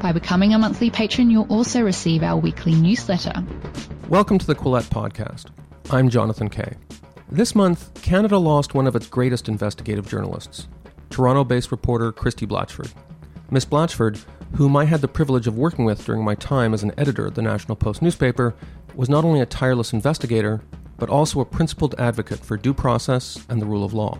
By 0.00 0.12
becoming 0.12 0.54
a 0.54 0.58
monthly 0.58 0.88
patron, 0.88 1.30
you'll 1.30 1.52
also 1.52 1.82
receive 1.82 2.22
our 2.22 2.38
weekly 2.38 2.74
newsletter. 2.74 3.44
Welcome 4.08 4.38
to 4.38 4.46
the 4.46 4.54
Quillette 4.54 4.84
Podcast. 4.84 5.50
I'm 5.90 6.08
Jonathan 6.08 6.48
Kay. 6.48 6.72
This 7.30 7.54
month, 7.54 7.92
Canada 8.00 8.38
lost 8.38 8.72
one 8.72 8.86
of 8.86 8.96
its 8.96 9.06
greatest 9.06 9.46
investigative 9.46 10.08
journalists, 10.08 10.68
Toronto 11.10 11.44
based 11.44 11.70
reporter 11.70 12.12
Christie 12.12 12.46
Blatchford. 12.46 12.90
Miss 13.50 13.66
Blatchford, 13.66 14.24
whom 14.54 14.74
I 14.74 14.86
had 14.86 15.02
the 15.02 15.06
privilege 15.06 15.46
of 15.46 15.58
working 15.58 15.84
with 15.84 16.06
during 16.06 16.24
my 16.24 16.34
time 16.34 16.72
as 16.72 16.82
an 16.82 16.94
editor 16.96 17.26
at 17.26 17.34
the 17.34 17.42
National 17.42 17.76
Post 17.76 18.00
newspaper, 18.00 18.54
was 18.94 19.10
not 19.10 19.26
only 19.26 19.42
a 19.42 19.46
tireless 19.46 19.92
investigator, 19.92 20.62
but 20.96 21.10
also 21.10 21.40
a 21.40 21.44
principled 21.44 21.94
advocate 21.98 22.40
for 22.40 22.56
due 22.56 22.72
process 22.72 23.44
and 23.50 23.60
the 23.60 23.66
rule 23.66 23.84
of 23.84 23.92
law. 23.92 24.18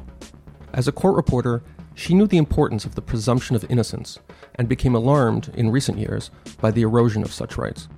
As 0.75 0.89
a 0.89 0.93
court 0.93 1.17
reporter, 1.17 1.63
she 2.01 2.15
knew 2.15 2.27
the 2.27 2.39
importance 2.39 2.87
of 2.87 2.95
the 2.95 3.03
presumption 3.03 3.55
of 3.55 3.71
innocence 3.71 4.19
and 4.55 4.71
became 4.71 4.95
alarmed 4.95 5.53
in 5.55 5.71
recent 5.71 5.99
years 5.99 6.31
by 6.59 6.71
the 6.71 6.81
erosion 6.81 7.23
of 7.23 7.31
such 7.31 7.59
rights. 7.59 7.89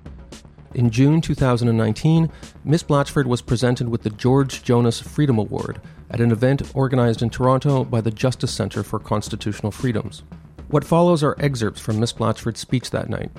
In 0.74 0.90
June 0.90 1.20
2019, 1.20 2.28
Miss 2.64 2.82
Blatchford 2.82 3.26
was 3.26 3.42
presented 3.42 3.88
with 3.88 4.02
the 4.02 4.10
George 4.10 4.64
Jonas 4.64 5.00
Freedom 5.00 5.38
Award 5.38 5.80
at 6.10 6.20
an 6.20 6.32
event 6.32 6.74
organized 6.74 7.22
in 7.22 7.30
Toronto 7.30 7.84
by 7.84 8.00
the 8.00 8.10
Justice 8.10 8.50
Centre 8.50 8.82
for 8.82 8.98
Constitutional 8.98 9.70
Freedoms. 9.70 10.24
What 10.66 10.84
follows 10.84 11.22
are 11.22 11.36
excerpts 11.38 11.80
from 11.80 12.00
Miss 12.00 12.12
Blatchford's 12.12 12.58
speech 12.58 12.90
that 12.90 13.08
night. 13.08 13.30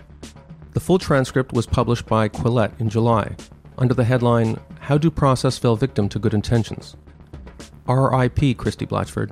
The 0.72 0.80
full 0.80 0.98
transcript 0.98 1.52
was 1.52 1.66
published 1.66 2.06
by 2.06 2.30
Quillette 2.30 2.80
in 2.80 2.88
July 2.88 3.36
under 3.78 3.94
the 3.94 4.06
headline 4.06 4.58
How 4.80 4.98
Due 4.98 5.12
Process 5.12 5.58
Fell 5.58 5.76
Victim 5.76 6.08
to 6.08 6.20
Good 6.20 6.34
Intentions. 6.34 6.96
R.I.P. 7.86 8.54
Christie 8.54 8.86
Blatchford, 8.86 9.32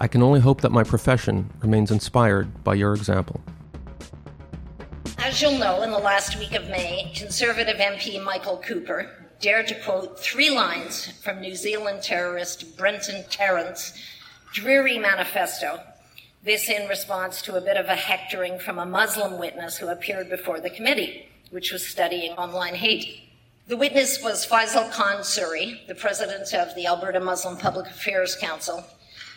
I 0.00 0.08
can 0.08 0.22
only 0.22 0.40
hope 0.40 0.60
that 0.62 0.72
my 0.72 0.84
profession 0.84 1.50
remains 1.60 1.90
inspired 1.90 2.64
by 2.64 2.74
your 2.74 2.94
example. 2.94 3.40
As 5.18 5.40
you'll 5.40 5.58
know, 5.58 5.82
in 5.82 5.90
the 5.90 5.98
last 5.98 6.38
week 6.38 6.52
of 6.52 6.68
May, 6.68 7.12
Conservative 7.14 7.76
MP 7.76 8.22
Michael 8.22 8.56
Cooper 8.58 9.08
dared 9.40 9.68
to 9.68 9.80
quote 9.80 10.18
three 10.18 10.50
lines 10.50 11.12
from 11.22 11.40
New 11.40 11.54
Zealand 11.54 12.02
terrorist 12.02 12.76
Brenton 12.76 13.24
Tarrant's 13.30 13.92
dreary 14.52 14.98
manifesto. 14.98 15.80
This 16.44 16.68
in 16.68 16.88
response 16.88 17.40
to 17.42 17.56
a 17.56 17.60
bit 17.60 17.76
of 17.76 17.86
a 17.86 17.94
hectoring 17.94 18.58
from 18.58 18.78
a 18.78 18.86
Muslim 18.86 19.38
witness 19.38 19.76
who 19.78 19.88
appeared 19.88 20.28
before 20.28 20.60
the 20.60 20.70
committee, 20.70 21.28
which 21.50 21.72
was 21.72 21.86
studying 21.86 22.32
online 22.32 22.74
hate. 22.74 23.28
The 23.68 23.76
witness 23.76 24.20
was 24.22 24.44
Faisal 24.44 24.90
Khan 24.92 25.18
Suri, 25.18 25.86
the 25.86 25.94
president 25.94 26.52
of 26.52 26.74
the 26.74 26.86
Alberta 26.86 27.20
Muslim 27.20 27.56
Public 27.56 27.86
Affairs 27.86 28.34
Council, 28.34 28.84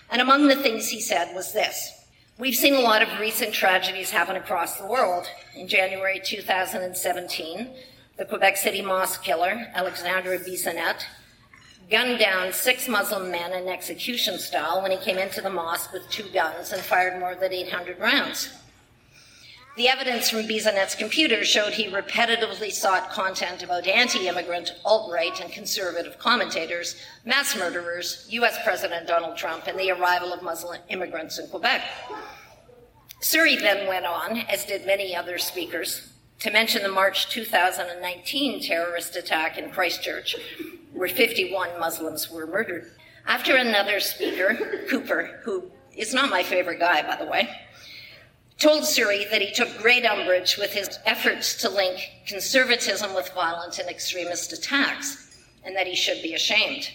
and 0.09 0.21
among 0.21 0.47
the 0.47 0.55
things 0.55 0.89
he 0.89 1.01
said 1.01 1.33
was 1.35 1.53
this 1.53 1.91
We've 2.37 2.55
seen 2.55 2.73
a 2.73 2.81
lot 2.81 3.01
of 3.01 3.19
recent 3.19 3.53
tragedies 3.53 4.09
happen 4.09 4.35
across 4.35 4.77
the 4.77 4.85
world. 4.85 5.25
In 5.55 5.69
January 5.69 6.19
2017, 6.21 7.69
the 8.17 8.25
Quebec 8.25 8.57
City 8.57 8.81
mosque 8.81 9.23
killer, 9.23 9.67
Alexandre 9.73 10.37
Bissonnette, 10.37 11.05
gunned 11.89 12.19
down 12.19 12.51
six 12.51 12.89
Muslim 12.89 13.31
men 13.31 13.53
in 13.53 13.69
execution 13.69 14.37
style 14.37 14.81
when 14.81 14.91
he 14.91 14.97
came 14.97 15.17
into 15.17 15.39
the 15.39 15.49
mosque 15.49 15.93
with 15.93 16.09
two 16.09 16.27
guns 16.33 16.73
and 16.73 16.81
fired 16.81 17.19
more 17.21 17.35
than 17.35 17.53
800 17.53 17.99
rounds. 17.99 18.49
The 19.75 19.89
evidence 19.89 20.29
from 20.29 20.47
Bissonnette's 20.47 20.95
computer 20.95 21.43
showed 21.43 21.73
he 21.73 21.89
repetitively 21.89 22.71
sought 22.71 23.11
content 23.11 23.61
about 23.61 23.85
anti 23.85 24.25
immigrant, 24.25 24.73
alt 24.85 25.11
right, 25.11 25.37
and 25.41 25.51
conservative 25.51 26.17
commentators, 26.17 26.95
mass 27.25 27.57
murderers, 27.57 28.25
US 28.29 28.57
President 28.63 29.05
Donald 29.05 29.35
Trump, 29.35 29.67
and 29.67 29.77
the 29.77 29.91
arrival 29.91 30.31
of 30.31 30.41
Muslim 30.41 30.79
immigrants 30.87 31.39
in 31.39 31.47
Quebec. 31.47 31.83
Suri 33.19 33.59
then 33.59 33.85
went 33.85 34.05
on, 34.05 34.37
as 34.47 34.63
did 34.63 34.85
many 34.85 35.13
other 35.13 35.37
speakers, 35.37 36.09
to 36.39 36.51
mention 36.51 36.81
the 36.81 36.89
March 36.89 37.29
2019 37.29 38.61
terrorist 38.61 39.17
attack 39.17 39.57
in 39.57 39.71
Christchurch, 39.71 40.37
where 40.93 41.09
51 41.09 41.77
Muslims 41.81 42.31
were 42.31 42.47
murdered. 42.47 42.91
After 43.25 43.57
another 43.57 43.99
speaker, 43.99 44.85
Cooper, 44.89 45.41
who 45.43 45.69
is 45.97 46.13
not 46.13 46.29
my 46.29 46.43
favorite 46.43 46.79
guy, 46.79 47.01
by 47.01 47.17
the 47.17 47.29
way, 47.29 47.49
told 48.59 48.83
Suri 48.83 49.29
that 49.29 49.41
he 49.41 49.51
took 49.51 49.77
great 49.81 50.05
umbrage 50.05 50.57
with 50.57 50.71
his 50.71 50.99
efforts 51.05 51.55
to 51.61 51.69
link 51.69 52.11
conservatism 52.25 53.13
with 53.13 53.29
violent 53.33 53.79
and 53.79 53.89
extremist 53.89 54.53
attacks, 54.53 55.37
and 55.63 55.75
that 55.75 55.87
he 55.87 55.95
should 55.95 56.21
be 56.21 56.33
ashamed. 56.33 56.89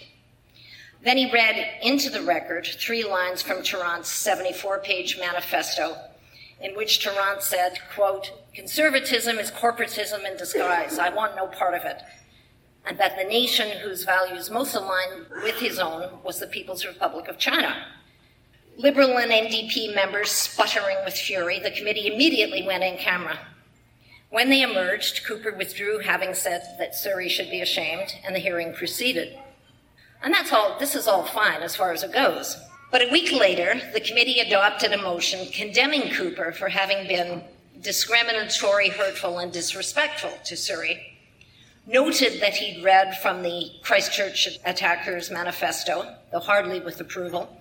Then 1.03 1.17
he 1.17 1.33
read 1.33 1.81
into 1.83 2.11
the 2.11 2.23
record 2.23 2.67
three 2.67 3.05
lines 3.05 3.43
from 3.43 3.63
Tarrant's 3.63 4.09
74 4.09 4.81
page 4.81 5.19
manifesto, 5.19 5.97
in 6.61 6.77
which 6.77 7.03
Tarrant 7.03 7.43
said, 7.43 7.79
quote, 7.95 8.33
Conservatism 8.55 9.39
is 9.39 9.51
corporatism 9.51 10.31
in 10.31 10.37
disguise. 10.37 10.99
I 10.99 11.09
want 11.11 11.37
no 11.37 11.47
part 11.47 11.75
of 11.75 11.85
it. 11.85 12.03
And 12.85 12.99
that 12.99 13.17
the 13.17 13.25
nation 13.25 13.71
whose 13.79 14.05
values 14.05 14.51
most 14.51 14.75
aligned 14.75 15.27
with 15.43 15.57
his 15.57 15.79
own 15.79 16.19
was 16.23 16.39
the 16.39 16.47
People's 16.47 16.87
Republic 16.87 17.29
of 17.29 17.39
China. 17.39 17.87
Liberal 18.81 19.19
and 19.19 19.31
NDP 19.31 19.95
members 19.95 20.31
sputtering 20.31 20.97
with 21.05 21.13
fury, 21.13 21.59
the 21.59 21.71
committee 21.71 22.07
immediately 22.07 22.63
went 22.63 22.83
in 22.83 22.97
camera. 22.97 23.39
When 24.31 24.49
they 24.49 24.63
emerged, 24.63 25.23
Cooper 25.27 25.53
withdrew, 25.53 25.99
having 25.99 26.33
said 26.33 26.63
that 26.79 26.95
Suri 26.95 27.29
should 27.29 27.51
be 27.51 27.61
ashamed, 27.61 28.15
and 28.25 28.35
the 28.35 28.41
hearing 28.41 28.73
proceeded. 28.73 29.39
And 30.23 30.33
that's 30.33 30.51
all, 30.51 30.79
this 30.79 30.95
is 30.95 31.07
all 31.07 31.25
fine 31.25 31.61
as 31.61 31.77
far 31.77 31.93
as 31.93 32.03
it 32.03 32.15
goes. 32.15 32.57
But 32.91 33.03
a 33.03 33.13
week 33.13 33.33
later, 33.33 33.79
the 33.93 34.01
committee 34.01 34.41
adopted 34.41 34.93
a 34.93 35.03
motion 35.03 35.53
condemning 35.53 36.15
Cooper 36.15 36.51
for 36.51 36.71
having 36.71 37.07
been 37.07 37.43
discriminatory, 37.83 38.89
hurtful, 38.89 39.41
and 39.41 39.53
disrespectful 39.53 40.33
to 40.47 40.55
Suri, 40.55 40.99
noted 41.87 42.41
that 42.41 42.55
he'd 42.55 42.83
read 42.83 43.19
from 43.19 43.43
the 43.43 43.73
Christchurch 43.83 44.49
attackers' 44.65 45.31
manifesto, 45.31 46.17
though 46.33 46.41
hardly 46.41 46.81
with 46.81 46.99
approval, 46.99 47.60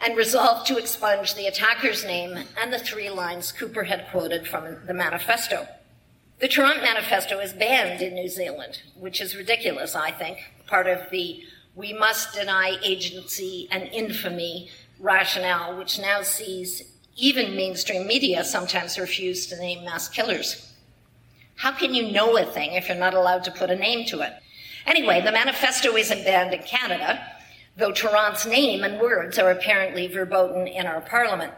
and 0.00 0.16
resolved 0.16 0.66
to 0.66 0.76
expunge 0.76 1.34
the 1.34 1.46
attacker's 1.46 2.04
name 2.04 2.38
and 2.60 2.72
the 2.72 2.78
three 2.78 3.10
lines 3.10 3.52
Cooper 3.52 3.84
had 3.84 4.08
quoted 4.10 4.46
from 4.46 4.86
the 4.86 4.94
manifesto. 4.94 5.66
The 6.38 6.48
Tarrant 6.48 6.82
Manifesto 6.82 7.38
is 7.38 7.54
banned 7.54 8.02
in 8.02 8.14
New 8.14 8.28
Zealand, 8.28 8.82
which 8.94 9.22
is 9.22 9.34
ridiculous, 9.34 9.94
I 9.94 10.10
think, 10.10 10.38
part 10.66 10.86
of 10.86 11.10
the 11.10 11.42
we 11.74 11.92
must 11.92 12.34
deny 12.34 12.78
agency 12.82 13.68
and 13.70 13.84
infamy 13.84 14.70
rationale, 14.98 15.76
which 15.76 15.98
now 15.98 16.22
sees 16.22 16.82
even 17.16 17.54
mainstream 17.54 18.06
media 18.06 18.44
sometimes 18.44 18.98
refuse 18.98 19.46
to 19.46 19.58
name 19.58 19.84
mass 19.84 20.08
killers. 20.08 20.72
How 21.56 21.72
can 21.72 21.94
you 21.94 22.10
know 22.12 22.36
a 22.36 22.44
thing 22.44 22.72
if 22.72 22.88
you're 22.88 22.96
not 22.96 23.14
allowed 23.14 23.44
to 23.44 23.50
put 23.50 23.70
a 23.70 23.76
name 23.76 24.06
to 24.06 24.20
it? 24.20 24.32
Anyway, 24.86 25.20
the 25.20 25.32
manifesto 25.32 25.96
isn't 25.96 26.24
banned 26.24 26.54
in 26.54 26.62
Canada, 26.62 27.35
though 27.76 27.92
Tarrant's 27.92 28.46
name 28.46 28.82
and 28.82 29.00
words 29.00 29.38
are 29.38 29.50
apparently 29.50 30.06
verboten 30.06 30.66
in 30.66 30.86
our 30.86 31.00
parliament. 31.00 31.52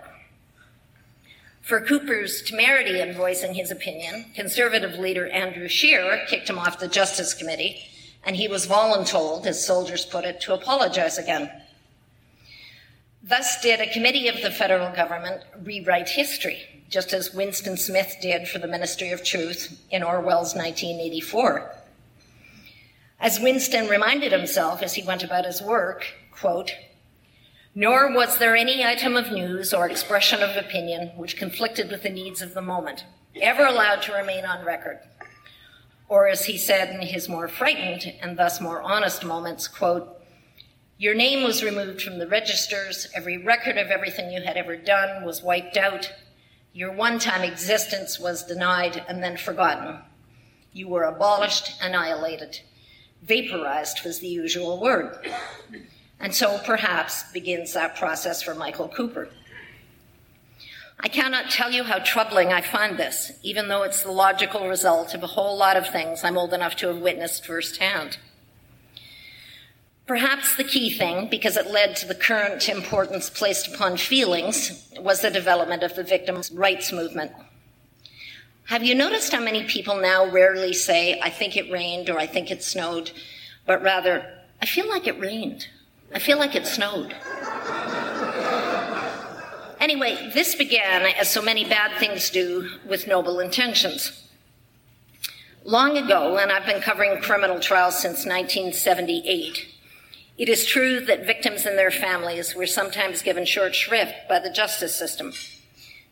For 1.60 1.80
Cooper's 1.80 2.42
temerity 2.42 3.00
in 3.00 3.12
voicing 3.12 3.54
his 3.54 3.70
opinion, 3.70 4.26
Conservative 4.34 4.98
leader 4.98 5.28
Andrew 5.28 5.68
Scheer 5.68 6.24
kicked 6.26 6.48
him 6.48 6.58
off 6.58 6.80
the 6.80 6.88
Justice 6.88 7.34
Committee, 7.34 7.82
and 8.24 8.36
he 8.36 8.48
was 8.48 8.66
voluntold, 8.66 9.46
as 9.46 9.64
soldiers 9.64 10.06
put 10.06 10.24
it, 10.24 10.40
to 10.40 10.54
apologize 10.54 11.18
again. 11.18 11.50
Thus 13.22 13.60
did 13.60 13.80
a 13.80 13.92
committee 13.92 14.28
of 14.28 14.40
the 14.40 14.50
federal 14.50 14.90
government 14.94 15.42
rewrite 15.62 16.08
history, 16.08 16.84
just 16.88 17.12
as 17.12 17.34
Winston 17.34 17.76
Smith 17.76 18.16
did 18.22 18.48
for 18.48 18.58
the 18.58 18.66
Ministry 18.66 19.10
of 19.10 19.22
Truth 19.22 19.78
in 19.90 20.02
Orwell's 20.02 20.54
1984. 20.54 21.77
As 23.20 23.40
Winston 23.40 23.88
reminded 23.88 24.30
himself 24.30 24.80
as 24.80 24.94
he 24.94 25.02
went 25.02 25.24
about 25.24 25.44
his 25.44 25.60
work, 25.60 26.06
quote, 26.30 26.72
nor 27.74 28.12
was 28.12 28.38
there 28.38 28.56
any 28.56 28.84
item 28.84 29.16
of 29.16 29.32
news 29.32 29.74
or 29.74 29.88
expression 29.88 30.40
of 30.42 30.56
opinion 30.56 31.08
which 31.16 31.36
conflicted 31.36 31.90
with 31.90 32.02
the 32.02 32.10
needs 32.10 32.40
of 32.42 32.54
the 32.54 32.62
moment, 32.62 33.04
ever 33.40 33.64
allowed 33.64 34.02
to 34.02 34.12
remain 34.12 34.44
on 34.44 34.64
record. 34.64 35.00
Or 36.08 36.28
as 36.28 36.46
he 36.46 36.56
said 36.56 36.94
in 36.94 37.02
his 37.02 37.28
more 37.28 37.48
frightened 37.48 38.14
and 38.22 38.38
thus 38.38 38.60
more 38.60 38.82
honest 38.82 39.24
moments, 39.24 39.68
quote, 39.68 40.16
your 40.96 41.14
name 41.14 41.44
was 41.44 41.62
removed 41.62 42.02
from 42.02 42.18
the 42.18 42.26
registers, 42.26 43.06
every 43.14 43.38
record 43.38 43.78
of 43.78 43.88
everything 43.88 44.32
you 44.32 44.42
had 44.42 44.56
ever 44.56 44.76
done 44.76 45.24
was 45.24 45.42
wiped 45.42 45.76
out, 45.76 46.12
your 46.72 46.92
one 46.92 47.18
time 47.18 47.42
existence 47.42 48.18
was 48.18 48.44
denied 48.44 49.04
and 49.08 49.22
then 49.22 49.36
forgotten. 49.36 49.98
You 50.72 50.88
were 50.88 51.04
abolished, 51.04 51.80
annihilated. 51.80 52.60
Vaporized 53.22 54.04
was 54.04 54.20
the 54.20 54.28
usual 54.28 54.80
word. 54.80 55.18
And 56.20 56.34
so 56.34 56.58
perhaps 56.64 57.30
begins 57.32 57.74
that 57.74 57.96
process 57.96 58.42
for 58.42 58.54
Michael 58.54 58.88
Cooper. 58.88 59.28
I 61.00 61.08
cannot 61.08 61.50
tell 61.50 61.70
you 61.70 61.84
how 61.84 62.00
troubling 62.00 62.52
I 62.52 62.60
find 62.60 62.96
this, 62.96 63.30
even 63.42 63.68
though 63.68 63.84
it's 63.84 64.02
the 64.02 64.10
logical 64.10 64.68
result 64.68 65.14
of 65.14 65.22
a 65.22 65.28
whole 65.28 65.56
lot 65.56 65.76
of 65.76 65.88
things 65.88 66.24
I'm 66.24 66.36
old 66.36 66.52
enough 66.52 66.74
to 66.76 66.88
have 66.88 66.98
witnessed 66.98 67.46
firsthand. 67.46 68.18
Perhaps 70.08 70.56
the 70.56 70.64
key 70.64 70.90
thing, 70.90 71.28
because 71.28 71.56
it 71.56 71.70
led 71.70 71.94
to 71.96 72.06
the 72.06 72.14
current 72.14 72.68
importance 72.68 73.30
placed 73.30 73.72
upon 73.72 73.96
feelings, 73.96 74.90
was 74.98 75.20
the 75.20 75.30
development 75.30 75.82
of 75.82 75.94
the 75.94 76.02
victims' 76.02 76.50
rights 76.50 76.90
movement. 76.90 77.30
Have 78.68 78.84
you 78.84 78.94
noticed 78.94 79.32
how 79.32 79.40
many 79.40 79.64
people 79.64 79.96
now 79.96 80.26
rarely 80.26 80.74
say, 80.74 81.18
I 81.22 81.30
think 81.30 81.56
it 81.56 81.72
rained 81.72 82.10
or 82.10 82.18
I 82.18 82.26
think 82.26 82.50
it 82.50 82.62
snowed, 82.62 83.12
but 83.64 83.82
rather, 83.82 84.30
I 84.60 84.66
feel 84.66 84.86
like 84.90 85.06
it 85.06 85.18
rained. 85.18 85.68
I 86.14 86.18
feel 86.18 86.36
like 86.36 86.54
it 86.54 86.66
snowed. 86.66 87.16
Anyway, 89.80 90.30
this 90.34 90.54
began, 90.54 91.06
as 91.18 91.30
so 91.30 91.40
many 91.40 91.64
bad 91.64 91.98
things 91.98 92.28
do, 92.28 92.68
with 92.86 93.08
noble 93.08 93.40
intentions. 93.40 94.28
Long 95.64 95.96
ago, 95.96 96.36
and 96.36 96.52
I've 96.52 96.66
been 96.66 96.82
covering 96.82 97.22
criminal 97.22 97.60
trials 97.60 97.98
since 97.98 98.26
1978, 98.26 99.66
it 100.36 100.48
is 100.50 100.66
true 100.66 101.00
that 101.06 101.24
victims 101.24 101.64
and 101.64 101.78
their 101.78 101.90
families 101.90 102.54
were 102.54 102.66
sometimes 102.66 103.22
given 103.22 103.46
short 103.46 103.74
shrift 103.74 104.28
by 104.28 104.38
the 104.38 104.50
justice 104.50 104.94
system. 104.94 105.32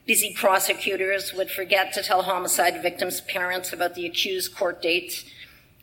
Busy 0.07 0.33
prosecutors 0.33 1.35
would 1.35 1.51
forget 1.51 1.93
to 1.95 2.03
tell 2.03 2.23
homicide 2.23 2.81
victims' 2.81 3.21
parents 3.21 3.73
about 3.73 3.97
the 3.97 4.07
accused 4.07 4.55
court 4.55 4.81
dates. 4.81 5.25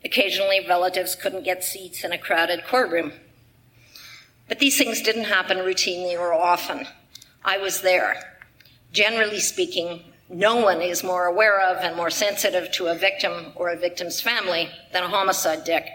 Occasionally, 0.06 0.66
relatives 0.66 1.14
couldn't 1.14 1.44
get 1.44 1.62
seats 1.62 2.06
in 2.06 2.14
a 2.14 2.18
crowded 2.18 2.64
courtroom. 2.64 3.12
But 4.48 4.60
these 4.60 4.78
things 4.78 5.02
didn't 5.02 5.26
happen 5.26 5.58
routinely 5.58 6.18
or 6.18 6.34
often. 6.34 6.88
I 7.44 7.58
was 7.58 7.82
there. 7.82 8.40
Generally 8.94 9.42
speaking, 9.42 10.04
no 10.30 10.56
one 10.56 10.82
is 10.82 11.04
more 11.04 11.26
aware 11.26 11.60
of 11.60 11.78
and 11.84 11.98
more 11.98 12.10
sensitive 12.10 12.72
to 12.74 12.88
a 12.88 12.96
victim 12.96 13.52
or 13.56 13.70
a 13.70 13.78
victim's 13.78 14.22
family 14.22 14.70
than 14.94 15.04
a 15.04 15.10
homicide 15.10 15.66
dick. 15.66 15.86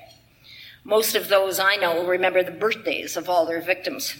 Most 0.85 1.15
of 1.15 1.29
those 1.29 1.59
I 1.59 1.77
know 1.77 2.07
remember 2.07 2.43
the 2.43 2.51
birthdays 2.51 3.17
of 3.17 3.31
all 3.31 3.47
their 3.47 3.63
victims. 3.63 4.15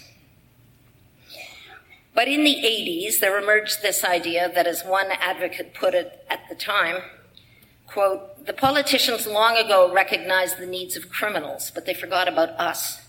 But 2.19 2.27
in 2.27 2.43
the 2.43 2.57
80s, 2.65 3.21
there 3.21 3.39
emerged 3.39 3.81
this 3.81 4.03
idea 4.03 4.51
that, 4.53 4.67
as 4.67 4.83
one 4.83 5.07
advocate 5.09 5.73
put 5.73 5.93
it 5.93 6.25
at 6.29 6.41
the 6.49 6.55
time, 6.55 6.97
quote, 7.87 8.45
the 8.45 8.51
politicians 8.51 9.25
long 9.25 9.55
ago 9.55 9.89
recognized 9.89 10.57
the 10.57 10.65
needs 10.65 10.97
of 10.97 11.09
criminals, 11.09 11.71
but 11.73 11.85
they 11.85 11.93
forgot 11.93 12.27
about 12.27 12.49
us. 12.59 12.99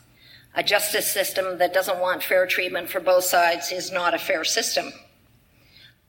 A 0.55 0.63
justice 0.63 1.11
system 1.11 1.59
that 1.59 1.75
doesn't 1.75 1.99
want 1.99 2.23
fair 2.23 2.47
treatment 2.47 2.89
for 2.89 3.01
both 3.01 3.25
sides 3.25 3.73
is 3.73 3.91
not 3.91 4.15
a 4.15 4.19
fair 4.19 4.45
system. 4.45 4.93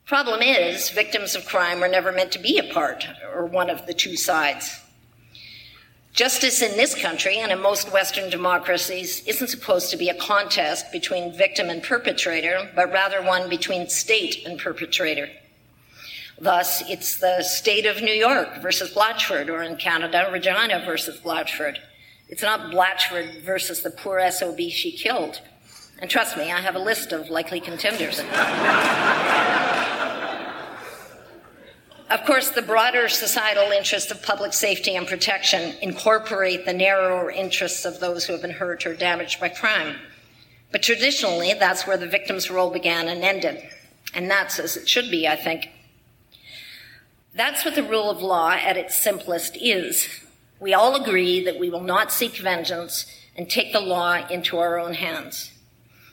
Problem 0.06 0.44
is, 0.44 0.92
victims 0.92 1.34
of 1.34 1.48
crime 1.48 1.84
are 1.84 1.88
never 1.88 2.12
meant 2.12 2.32
to 2.34 2.40
be 2.40 2.60
a 2.60 2.72
part 2.72 3.08
or 3.34 3.48
one 3.48 3.72
of 3.72 3.88
the 3.88 3.96
two 3.96 4.16
sides. 4.16 4.80
Justice 6.14 6.62
in 6.62 6.76
this 6.76 6.94
country 6.94 7.38
and 7.38 7.54
in 7.54 7.62
most 7.62 7.92
Western 7.94 8.30
democracies 8.30 9.26
isn't 9.26 9.48
supposed 9.48 9.90
to 9.92 9.98
be 9.98 10.10
a 10.10 10.14
contest 10.16 10.92
between 10.92 11.34
victim 11.38 11.70
and 11.70 11.82
perpetrator, 11.82 12.70
but 12.76 12.92
rather 12.92 13.24
one 13.24 13.50
between 13.50 13.88
state 13.88 14.46
and 14.46 14.60
perpetrator. 14.60 15.30
Thus, 16.40 16.84
it's 16.90 17.18
the 17.18 17.42
state 17.44 17.86
of 17.86 18.02
New 18.02 18.14
York 18.14 18.62
versus 18.62 18.94
Blatchford, 18.94 19.48
or 19.48 19.64
in 19.64 19.78
Canada, 19.78 20.30
Regina 20.32 20.84
versus 20.86 21.18
Blatchford. 21.18 21.78
It's 22.28 22.44
not 22.44 22.72
Blatchford 22.72 23.44
versus 23.44 23.82
the 23.82 23.92
poor 23.92 24.30
SOB 24.32 24.60
she 24.70 24.92
killed. 24.92 25.40
And 26.00 26.10
trust 26.10 26.36
me, 26.36 26.52
I 26.52 26.60
have 26.60 26.76
a 26.76 26.80
list 26.80 27.14
of 27.14 27.30
likely 27.30 27.62
contenders. 27.62 28.20
of 32.12 32.26
course, 32.26 32.50
the 32.50 32.62
broader 32.62 33.08
societal 33.08 33.72
interests 33.72 34.12
of 34.12 34.22
public 34.22 34.54
safety 34.54 34.96
and 34.96 35.08
protection 35.08 35.76
incorporate 35.82 36.66
the 36.66 36.74
narrower 36.74 37.32
interests 37.32 37.86
of 37.86 38.00
those 38.00 38.26
who 38.26 38.34
have 38.34 38.42
been 38.42 38.52
hurt 38.52 38.86
or 38.86 38.96
damaged 38.96 39.40
by 39.40 39.50
crime. 39.50 39.96
But 40.72 40.84
traditionally, 40.84 41.54
that's 41.54 41.88
where 41.88 41.98
the 41.98 42.08
victim's 42.08 42.50
role 42.50 42.70
began 42.70 43.08
and 43.08 43.24
ended. 43.24 43.64
And 44.14 44.30
that's 44.30 44.60
as 44.60 44.78
it 44.78 44.88
should 44.90 45.10
be, 45.10 45.28
I 45.28 45.36
think. 45.36 45.70
That's 47.34 47.64
what 47.64 47.76
the 47.76 47.84
rule 47.84 48.10
of 48.10 48.22
law 48.22 48.52
at 48.52 48.78
its 48.78 49.02
simplest 49.02 49.58
is. 49.58 50.08
We 50.60 50.74
all 50.74 51.02
agree 51.02 51.44
that 51.46 51.60
we 51.60 51.70
will 51.70 51.82
not 51.82 52.12
seek 52.12 52.36
vengeance 52.36 53.06
and 53.36 53.50
take 53.50 53.72
the 53.72 53.80
law 53.80 54.28
into 54.28 54.58
our 54.58 54.78
own 54.78 54.96
hands. 54.96 55.52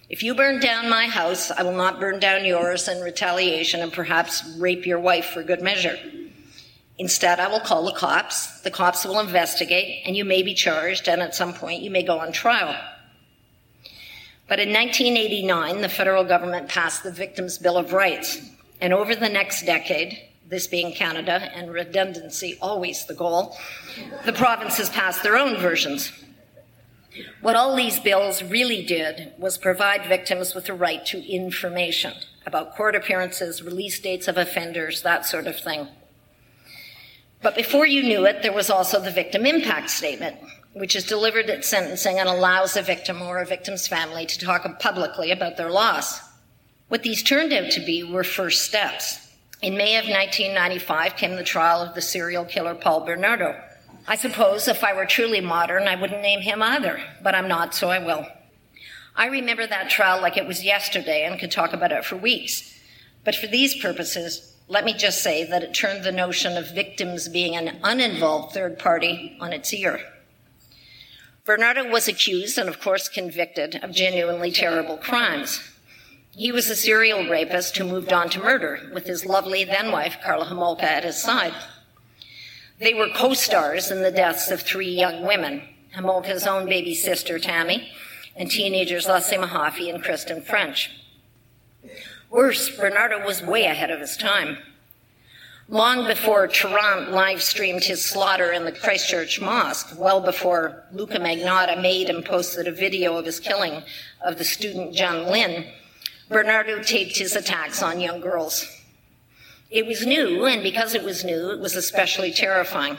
If 0.08 0.22
you 0.22 0.34
burn 0.34 0.58
down 0.58 0.88
my 0.88 1.06
house, 1.06 1.50
I 1.50 1.62
will 1.62 1.76
not 1.76 2.00
burn 2.00 2.18
down 2.18 2.46
yours 2.46 2.88
in 2.88 3.02
retaliation 3.02 3.80
and 3.80 3.92
perhaps 3.92 4.42
rape 4.58 4.86
your 4.86 4.98
wife 4.98 5.26
for 5.26 5.42
good 5.42 5.60
measure. 5.60 5.98
Instead, 6.96 7.38
I 7.38 7.48
will 7.48 7.60
call 7.60 7.84
the 7.84 7.92
cops. 7.92 8.60
The 8.62 8.70
cops 8.70 9.04
will 9.04 9.20
investigate, 9.20 10.02
and 10.06 10.16
you 10.16 10.24
may 10.24 10.42
be 10.42 10.54
charged, 10.54 11.08
and 11.08 11.20
at 11.20 11.34
some 11.34 11.52
point, 11.52 11.82
you 11.82 11.90
may 11.90 12.02
go 12.02 12.18
on 12.18 12.32
trial. 12.32 12.74
But 14.48 14.60
in 14.60 14.72
1989, 14.72 15.82
the 15.82 15.90
federal 15.90 16.24
government 16.24 16.70
passed 16.70 17.02
the 17.02 17.12
Victims' 17.12 17.58
Bill 17.58 17.76
of 17.76 17.92
Rights, 17.92 18.40
and 18.80 18.94
over 18.94 19.14
the 19.14 19.28
next 19.28 19.66
decade, 19.66 20.18
this 20.48 20.66
being 20.66 20.94
Canada, 20.94 21.50
and 21.54 21.70
redundancy 21.70 22.56
always 22.62 23.04
the 23.04 23.14
goal, 23.14 23.58
the 24.24 24.32
provinces 24.32 24.88
passed 24.88 25.22
their 25.22 25.36
own 25.36 25.58
versions. 25.58 26.10
What 27.40 27.56
all 27.56 27.76
these 27.76 28.00
bills 28.00 28.42
really 28.42 28.84
did 28.84 29.32
was 29.38 29.58
provide 29.58 30.06
victims 30.06 30.54
with 30.54 30.66
the 30.66 30.74
right 30.74 31.04
to 31.06 31.24
information 31.26 32.14
about 32.46 32.74
court 32.74 32.96
appearances, 32.96 33.62
release 33.62 33.98
dates 34.00 34.28
of 34.28 34.36
offenders, 34.36 35.02
that 35.02 35.26
sort 35.26 35.46
of 35.46 35.58
thing. 35.58 35.88
But 37.42 37.54
before 37.54 37.86
you 37.86 38.02
knew 38.02 38.24
it, 38.24 38.42
there 38.42 38.52
was 38.52 38.70
also 38.70 39.00
the 39.00 39.10
victim 39.10 39.46
impact 39.46 39.90
statement, 39.90 40.36
which 40.72 40.96
is 40.96 41.04
delivered 41.04 41.50
at 41.50 41.64
sentencing 41.64 42.18
and 42.18 42.28
allows 42.28 42.76
a 42.76 42.82
victim 42.82 43.22
or 43.22 43.38
a 43.38 43.46
victim's 43.46 43.86
family 43.86 44.26
to 44.26 44.38
talk 44.38 44.66
publicly 44.80 45.30
about 45.30 45.56
their 45.56 45.70
loss. 45.70 46.20
What 46.88 47.02
these 47.02 47.22
turned 47.22 47.52
out 47.52 47.70
to 47.72 47.80
be 47.80 48.02
were 48.02 48.24
first 48.24 48.64
steps. 48.64 49.28
In 49.60 49.76
May 49.76 49.96
of 49.96 50.04
1995 50.04 51.16
came 51.16 51.36
the 51.36 51.42
trial 51.42 51.82
of 51.82 51.94
the 51.94 52.00
serial 52.00 52.44
killer 52.44 52.74
Paul 52.74 53.04
Bernardo. 53.04 53.60
I 54.10 54.16
suppose 54.16 54.68
if 54.68 54.82
I 54.82 54.94
were 54.94 55.04
truly 55.04 55.42
modern, 55.42 55.86
I 55.86 55.94
wouldn't 55.94 56.22
name 56.22 56.40
him 56.40 56.62
either, 56.62 56.98
but 57.22 57.34
I'm 57.34 57.46
not, 57.46 57.74
so 57.74 57.90
I 57.90 57.98
will. 57.98 58.26
I 59.14 59.26
remember 59.26 59.66
that 59.66 59.90
trial 59.90 60.22
like 60.22 60.38
it 60.38 60.46
was 60.46 60.64
yesterday 60.64 61.26
and 61.26 61.38
could 61.38 61.50
talk 61.50 61.74
about 61.74 61.92
it 61.92 62.06
for 62.06 62.16
weeks. 62.16 62.80
But 63.22 63.34
for 63.34 63.46
these 63.46 63.74
purposes, 63.74 64.56
let 64.66 64.86
me 64.86 64.94
just 64.94 65.22
say 65.22 65.44
that 65.44 65.62
it 65.62 65.74
turned 65.74 66.04
the 66.04 66.12
notion 66.12 66.56
of 66.56 66.74
victims 66.74 67.28
being 67.28 67.54
an 67.54 67.80
uninvolved 67.82 68.54
third 68.54 68.78
party 68.78 69.36
on 69.40 69.52
its 69.52 69.74
ear. 69.74 70.00
Bernardo 71.44 71.90
was 71.90 72.08
accused 72.08 72.56
and, 72.56 72.70
of 72.70 72.80
course, 72.80 73.10
convicted 73.10 73.74
of 73.82 73.92
genuinely 73.92 74.50
terrible 74.50 74.96
crimes. 74.96 75.60
He 76.30 76.50
was 76.50 76.70
a 76.70 76.76
serial 76.76 77.28
rapist 77.28 77.76
who 77.76 77.84
moved 77.84 78.14
on 78.14 78.30
to 78.30 78.40
murder 78.40 78.88
with 78.94 79.04
his 79.04 79.26
lovely 79.26 79.64
then 79.64 79.92
wife, 79.92 80.16
Karla 80.24 80.46
Homolka, 80.46 80.84
at 80.84 81.04
his 81.04 81.20
side. 81.20 81.52
They 82.80 82.94
were 82.94 83.08
co 83.08 83.34
stars 83.34 83.90
in 83.90 84.02
the 84.02 84.12
deaths 84.12 84.50
of 84.50 84.62
three 84.62 84.90
young 84.90 85.26
women 85.26 85.62
Homolka's 85.96 86.46
own 86.46 86.66
baby 86.66 86.94
sister, 86.94 87.38
Tammy, 87.38 87.90
and 88.36 88.50
teenagers 88.50 89.06
Leslie 89.06 89.38
Mahaffey 89.38 89.92
and 89.92 90.02
Kristen 90.02 90.42
French. 90.42 90.90
Worse, 92.30 92.76
Bernardo 92.76 93.24
was 93.24 93.42
way 93.42 93.64
ahead 93.64 93.90
of 93.90 94.00
his 94.00 94.16
time. 94.16 94.58
Long 95.70 96.06
before 96.06 96.46
Tarrant 96.46 97.10
live 97.10 97.42
streamed 97.42 97.84
his 97.84 98.04
slaughter 98.04 98.52
in 98.52 98.64
the 98.64 98.72
Christchurch 98.72 99.40
Mosque, 99.40 99.98
well 99.98 100.20
before 100.20 100.84
Luka 100.92 101.18
Magnotta 101.18 101.80
made 101.80 102.08
and 102.08 102.24
posted 102.24 102.68
a 102.68 102.72
video 102.72 103.16
of 103.16 103.26
his 103.26 103.40
killing 103.40 103.82
of 104.24 104.38
the 104.38 104.44
student 104.44 104.94
Jun 104.94 105.30
Lin, 105.30 105.66
Bernardo 106.28 106.82
taped 106.82 107.18
his 107.18 107.34
attacks 107.34 107.82
on 107.82 108.00
young 108.00 108.20
girls. 108.20 108.77
It 109.70 109.86
was 109.86 110.06
new, 110.06 110.46
and 110.46 110.62
because 110.62 110.94
it 110.94 111.04
was 111.04 111.24
new, 111.24 111.50
it 111.50 111.60
was 111.60 111.76
especially 111.76 112.32
terrifying. 112.32 112.96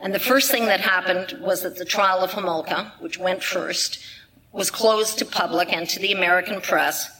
And 0.00 0.14
the 0.14 0.18
first 0.18 0.50
thing 0.50 0.66
that 0.66 0.80
happened 0.80 1.38
was 1.40 1.62
that 1.62 1.76
the 1.76 1.84
trial 1.84 2.20
of 2.20 2.30
Homolka, 2.30 2.92
which 3.00 3.18
went 3.18 3.42
first, 3.42 3.98
was 4.52 4.70
closed 4.70 5.18
to 5.18 5.26
public 5.26 5.70
and 5.70 5.86
to 5.90 5.98
the 5.98 6.12
American 6.12 6.62
press, 6.62 7.10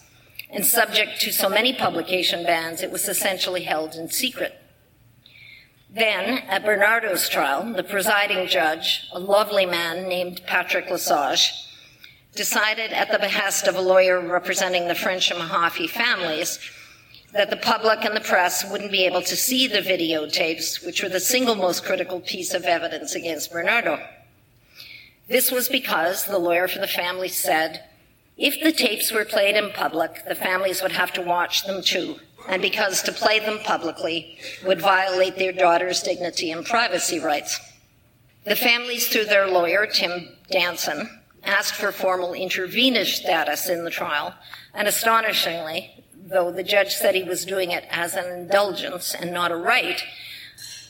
and 0.51 0.65
subject 0.65 1.21
to 1.21 1.33
so 1.33 1.51
many 1.51 1.75
publication 1.75 2.45
bans, 2.45 2.83
it 2.83 2.91
was 2.91 3.09
essentially 3.09 3.65
held 3.65 3.95
in 3.95 4.09
secret. 4.09 4.59
Then, 5.91 6.39
at 6.49 6.65
Bernardo's 6.65 7.29
trial, 7.29 7.73
the 7.75 7.85
presiding 7.85 8.49
judge, 8.49 9.07
a 9.13 9.19
lovely 9.19 9.67
man 9.67 10.09
named 10.09 10.41
Patrick 10.47 10.91
Lesage, 10.91 11.53
decided 12.35 12.93
at 12.93 13.11
the 13.11 13.19
behest 13.19 13.67
of 13.67 13.77
a 13.77 13.81
lawyer 13.81 14.21
representing 14.21 14.89
the 14.89 14.95
French 14.95 15.31
and 15.31 15.41
Mahaffey 15.41 15.89
families 15.89 16.59
that 17.37 17.51
the 17.51 17.57
public 17.57 18.05
and 18.05 18.17
the 18.17 18.21
press 18.21 18.65
wouldn't 18.71 18.91
be 18.91 19.05
able 19.05 19.23
to 19.23 19.37
see 19.37 19.67
the 19.67 19.81
videotapes, 19.81 20.85
which 20.85 21.03
were 21.03 21.09
the 21.09 21.21
single 21.21 21.55
most 21.55 21.85
critical 21.85 22.21
piece 22.21 22.55
of 22.55 22.65
evidence 22.65 23.15
against 23.15 23.53
Bernardo. 23.53 24.01
This 25.29 25.51
was 25.51 25.69
because 25.69 26.25
the 26.25 26.39
lawyer 26.39 26.69
for 26.69 26.79
the 26.79 26.87
family 26.87 27.29
said 27.29 27.85
if 28.37 28.63
the 28.63 28.73
tapes 28.73 29.13
were 29.13 29.25
played 29.25 29.57
in 29.57 29.71
public, 29.71 30.25
the 30.29 30.35
families 30.35 30.83
would 30.83 30.93
have 30.93 31.13
to 31.15 31.23
watch 31.23 31.65
them 31.65 31.83
too, 31.83 32.21
and 32.49 32.61
because 32.61 33.03
to 33.03 33.13
play 33.13 33.39
them 33.39 33.59
publicly 33.61 34.39
would 34.65 34.81
violate 34.81 35.37
their 35.37 35.53
daughter's 35.53 36.03
dignity 36.03 36.51
and 36.51 36.67
privacy 36.67 37.19
rights. 37.19 37.59
The 38.45 38.55
families, 38.55 39.09
through 39.09 39.25
their 39.25 39.49
lawyer, 39.49 39.87
Tim 39.87 40.29
Danson, 40.51 41.09
asked 41.43 41.75
for 41.75 41.93
formal 41.93 42.35
intervenor 42.35 43.05
status 43.05 43.69
in 43.69 43.85
the 43.85 43.91
trial, 43.91 44.35
and 44.75 44.87
astonishingly, 44.87 46.05
though 46.29 46.51
the 46.51 46.63
judge 46.63 46.95
said 46.95 47.15
he 47.15 47.23
was 47.23 47.45
doing 47.45 47.71
it 47.71 47.85
as 47.91 48.15
an 48.15 48.27
indulgence 48.27 49.15
and 49.15 49.33
not 49.33 49.53
a 49.53 49.57
right, 49.57 50.03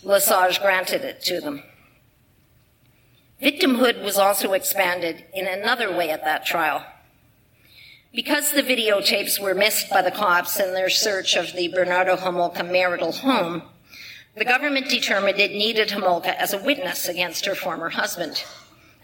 Lesage 0.03 0.61
granted 0.61 1.03
it 1.03 1.23
to 1.23 1.41
them. 1.41 1.63
Victimhood 3.43 4.03
was 4.03 4.17
also 4.17 4.53
expanded 4.53 5.25
in 5.35 5.47
another 5.47 5.95
way 5.95 6.11
at 6.11 6.25
that 6.25 6.47
trial. 6.47 6.85
Because 8.15 8.53
the 8.53 8.63
videotapes 8.63 9.43
were 9.43 9.55
missed 9.55 9.91
by 9.91 10.01
the 10.01 10.11
cops 10.11 10.59
in 10.59 10.73
their 10.73 10.89
search 10.89 11.37
of 11.37 11.53
the 11.53 11.69
Bernardo 11.69 12.17
Homolka 12.17 12.71
marital 12.71 13.13
home, 13.13 13.63
the 14.37 14.45
government 14.45 14.89
determined 14.89 15.39
it 15.39 15.51
needed 15.51 15.89
Homolka 15.89 16.35
as 16.37 16.55
a 16.55 16.63
witness 16.63 17.09
against 17.09 17.45
her 17.45 17.55
former 17.55 17.91
husband. 17.91 18.43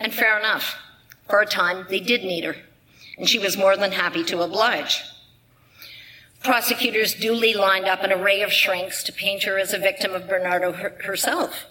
And 0.01 0.15
fair 0.15 0.39
enough. 0.39 0.77
For 1.29 1.41
a 1.41 1.47
time, 1.47 1.87
they 1.89 2.01
did 2.01 2.23
need 2.23 2.45
her, 2.45 2.57
and 3.19 3.29
she 3.29 3.39
was 3.39 3.57
more 3.57 3.77
than 3.77 3.93
happy 3.93 4.25
to 4.25 4.43
oblige. 4.43 5.03
Prosecutors 6.43 7.15
duly 7.15 7.55
lined 7.55 7.87
up 7.87 8.03
an 8.03 8.13
array 8.13 8.43
of 8.43 8.53
shrinks 8.53 9.03
to 9.05 9.13
paint 9.13 9.45
her 9.45 9.59
as 9.59 9.73
a 9.73 9.79
victim 9.79 10.13
of 10.13 10.29
Bernardo 10.29 10.73
her- 10.73 10.99
herself. 11.05 11.67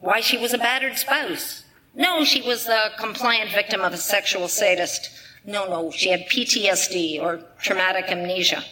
Why 0.00 0.20
she 0.20 0.36
was 0.36 0.52
a 0.52 0.58
battered 0.58 0.98
spouse. 0.98 1.64
No, 1.94 2.24
she 2.24 2.42
was 2.42 2.66
a 2.66 2.90
compliant 2.98 3.50
victim 3.50 3.80
of 3.80 3.92
a 3.92 3.98
sexual 3.98 4.48
sadist. 4.48 5.10
No, 5.44 5.68
no, 5.68 5.90
she 5.90 6.10
had 6.10 6.28
PTSD 6.28 7.20
or 7.20 7.42
traumatic 7.60 8.06
amnesia. 8.10 8.64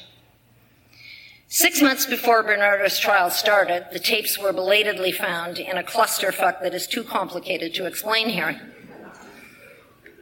Six 1.49 1.83
months 1.83 2.07
before 2.07 2.43
Bernardo's 2.43 2.99
trial 2.99 3.31
started, 3.31 3.87
the 3.93 3.99
tapes 3.99 4.39
were 4.39 4.53
belatedly 4.53 5.11
found 5.11 5.59
in 5.59 5.77
a 5.77 5.83
clusterfuck 5.83 6.63
that 6.63 6.75
is 6.75 6.87
too 6.87 7.03
complicated 7.03 7.75
to 7.75 7.87
explain 7.87 8.29
here. 8.29 8.61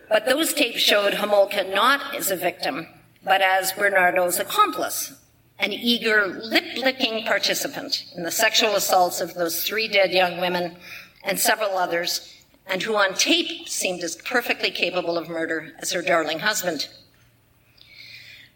But 0.09 0.25
those 0.25 0.55
tapes 0.55 0.81
showed 0.81 1.13
Homolka 1.15 1.75
not 1.75 2.15
as 2.15 2.31
a 2.31 2.37
victim, 2.37 2.87
but 3.25 3.41
as 3.41 3.73
Bernardo's 3.73 4.39
accomplice, 4.39 5.13
an 5.59 5.73
eager, 5.73 6.27
lip 6.27 6.65
licking 6.77 7.25
participant 7.25 8.05
in 8.17 8.23
the 8.23 8.31
sexual 8.31 8.77
assaults 8.77 9.21
of 9.21 9.35
those 9.35 9.65
three 9.65 9.89
dead 9.89 10.13
young 10.13 10.41
women 10.41 10.77
and 11.25 11.39
several 11.39 11.77
others, 11.77 12.35
and 12.67 12.83
who 12.83 12.97
on 12.97 13.15
tape 13.15 13.69
seemed 13.69 14.03
as 14.03 14.17
perfectly 14.17 14.71
capable 14.71 15.19
of 15.19 15.29
murder 15.29 15.73
as 15.81 15.93
her 15.93 16.03
darling 16.03 16.39
husband. 16.39 16.89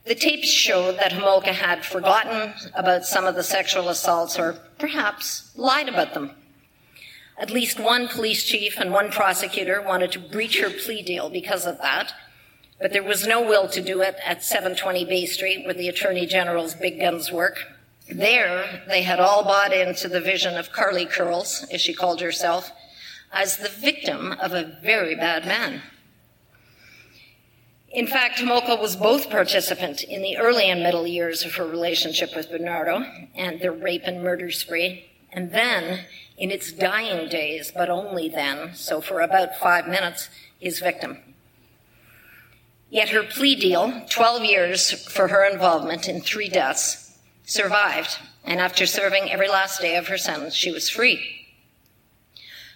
The 0.04 0.14
tapes 0.14 0.48
showed 0.48 0.98
that 0.98 1.12
Homolka 1.12 1.52
had 1.52 1.84
forgotten 1.84 2.54
about 2.74 3.04
some 3.04 3.24
of 3.24 3.36
the 3.36 3.44
sexual 3.44 3.88
assaults 3.88 4.38
or 4.38 4.58
perhaps 4.78 5.52
lied 5.56 5.88
about 5.88 6.12
them. 6.12 6.32
At 7.38 7.50
least 7.50 7.78
one 7.78 8.08
police 8.08 8.44
chief 8.44 8.78
and 8.78 8.92
one 8.92 9.10
prosecutor 9.10 9.80
wanted 9.80 10.12
to 10.12 10.18
breach 10.18 10.60
her 10.60 10.70
plea 10.70 11.02
deal 11.02 11.30
because 11.30 11.66
of 11.66 11.78
that, 11.78 12.12
but 12.82 12.92
there 12.92 13.04
was 13.04 13.26
no 13.26 13.40
will 13.40 13.68
to 13.68 13.80
do 13.80 14.02
it 14.02 14.16
at 14.26 14.42
720 14.42 15.04
Bay 15.04 15.24
Street 15.24 15.64
where 15.64 15.72
the 15.72 15.88
Attorney 15.88 16.26
General's 16.26 16.74
big 16.74 16.98
guns 16.98 17.30
work. 17.30 17.56
There, 18.10 18.82
they 18.88 19.02
had 19.02 19.20
all 19.20 19.44
bought 19.44 19.72
into 19.72 20.08
the 20.08 20.20
vision 20.20 20.58
of 20.58 20.72
Carly 20.72 21.06
Curls, 21.06 21.64
as 21.72 21.80
she 21.80 21.94
called 21.94 22.20
herself, 22.20 22.72
as 23.32 23.56
the 23.56 23.68
victim 23.68 24.32
of 24.32 24.52
a 24.52 24.76
very 24.82 25.14
bad 25.14 25.46
man. 25.46 25.80
In 27.88 28.06
fact, 28.06 28.38
Homolka 28.38 28.80
was 28.80 28.96
both 28.96 29.30
participant 29.30 30.02
in 30.02 30.20
the 30.20 30.38
early 30.38 30.68
and 30.68 30.82
middle 30.82 31.06
years 31.06 31.44
of 31.44 31.54
her 31.54 31.66
relationship 31.66 32.34
with 32.34 32.50
Bernardo 32.50 33.04
and 33.36 33.60
their 33.60 33.72
rape 33.72 34.02
and 34.04 34.22
murder 34.22 34.50
spree, 34.50 35.06
and 35.32 35.52
then 35.52 36.00
in 36.36 36.50
its 36.50 36.72
dying 36.72 37.28
days, 37.28 37.70
but 37.74 37.88
only 37.88 38.28
then, 38.28 38.74
so 38.74 39.00
for 39.00 39.20
about 39.20 39.56
five 39.56 39.86
minutes, 39.86 40.28
his 40.58 40.80
victim. 40.80 41.18
Yet 42.92 43.08
her 43.08 43.22
plea 43.22 43.56
deal, 43.56 44.02
12 44.10 44.44
years 44.44 45.08
for 45.08 45.28
her 45.28 45.50
involvement 45.50 46.10
in 46.10 46.20
three 46.20 46.50
deaths, 46.50 47.16
survived, 47.46 48.18
and 48.44 48.60
after 48.60 48.84
serving 48.84 49.30
every 49.30 49.48
last 49.48 49.80
day 49.80 49.96
of 49.96 50.08
her 50.08 50.18
sentence, 50.18 50.54
she 50.54 50.70
was 50.70 50.90
free. 50.90 51.46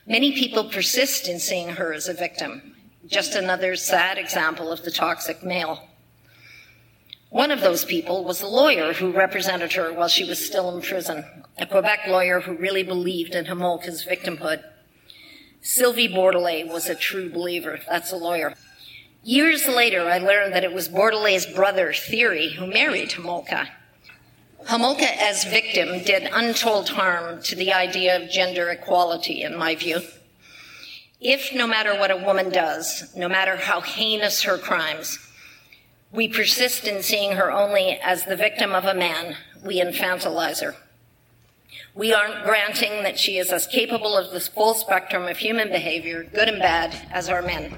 Many 0.06 0.32
people 0.32 0.70
persist 0.70 1.28
in 1.28 1.38
seeing 1.38 1.68
her 1.68 1.92
as 1.92 2.08
a 2.08 2.14
victim, 2.14 2.74
just 3.06 3.34
another 3.34 3.76
sad 3.76 4.16
example 4.16 4.72
of 4.72 4.84
the 4.84 4.90
toxic 4.90 5.44
male. 5.44 5.86
One 7.28 7.50
of 7.50 7.60
those 7.60 7.84
people 7.84 8.24
was 8.24 8.40
a 8.40 8.46
lawyer 8.46 8.94
who 8.94 9.12
represented 9.12 9.74
her 9.74 9.92
while 9.92 10.08
she 10.08 10.24
was 10.24 10.42
still 10.42 10.74
in 10.74 10.80
prison, 10.80 11.26
a 11.58 11.66
Quebec 11.66 12.06
lawyer 12.08 12.40
who 12.40 12.54
really 12.54 12.82
believed 12.82 13.34
in 13.34 13.44
Homolka's 13.44 14.06
victimhood. 14.06 14.64
Sylvie 15.60 16.08
Bordelais 16.08 16.66
was 16.66 16.88
a 16.88 16.94
true 16.94 17.28
believer. 17.28 17.80
That's 17.86 18.12
a 18.12 18.16
lawyer. 18.16 18.54
Years 19.26 19.66
later, 19.66 20.02
I 20.02 20.18
learned 20.18 20.54
that 20.54 20.62
it 20.62 20.72
was 20.72 20.86
Bordelais's 20.86 21.46
brother, 21.46 21.92
Thierry, 21.92 22.52
who 22.52 22.64
married 22.64 23.10
Homolka. 23.10 23.66
Homolka, 24.66 25.08
as 25.18 25.42
victim, 25.42 26.04
did 26.04 26.30
untold 26.32 26.90
harm 26.90 27.42
to 27.42 27.56
the 27.56 27.72
idea 27.72 28.22
of 28.22 28.30
gender 28.30 28.70
equality, 28.70 29.42
in 29.42 29.58
my 29.58 29.74
view. 29.74 29.98
If, 31.20 31.52
no 31.52 31.66
matter 31.66 31.98
what 31.98 32.12
a 32.12 32.16
woman 32.24 32.50
does, 32.50 33.12
no 33.16 33.28
matter 33.28 33.56
how 33.56 33.80
heinous 33.80 34.42
her 34.42 34.58
crimes, 34.58 35.18
we 36.12 36.28
persist 36.28 36.84
in 36.84 37.02
seeing 37.02 37.32
her 37.32 37.50
only 37.50 37.98
as 38.04 38.26
the 38.26 38.36
victim 38.36 38.76
of 38.76 38.84
a 38.84 38.94
man, 38.94 39.34
we 39.64 39.80
infantilize 39.80 40.62
her. 40.62 40.76
We 41.96 42.14
aren't 42.14 42.44
granting 42.44 43.02
that 43.02 43.18
she 43.18 43.38
is 43.38 43.50
as 43.50 43.66
capable 43.66 44.16
of 44.16 44.30
the 44.30 44.38
full 44.38 44.74
spectrum 44.74 45.26
of 45.26 45.38
human 45.38 45.70
behavior, 45.70 46.22
good 46.22 46.48
and 46.48 46.60
bad, 46.60 47.08
as 47.10 47.28
are 47.28 47.42
men. 47.42 47.76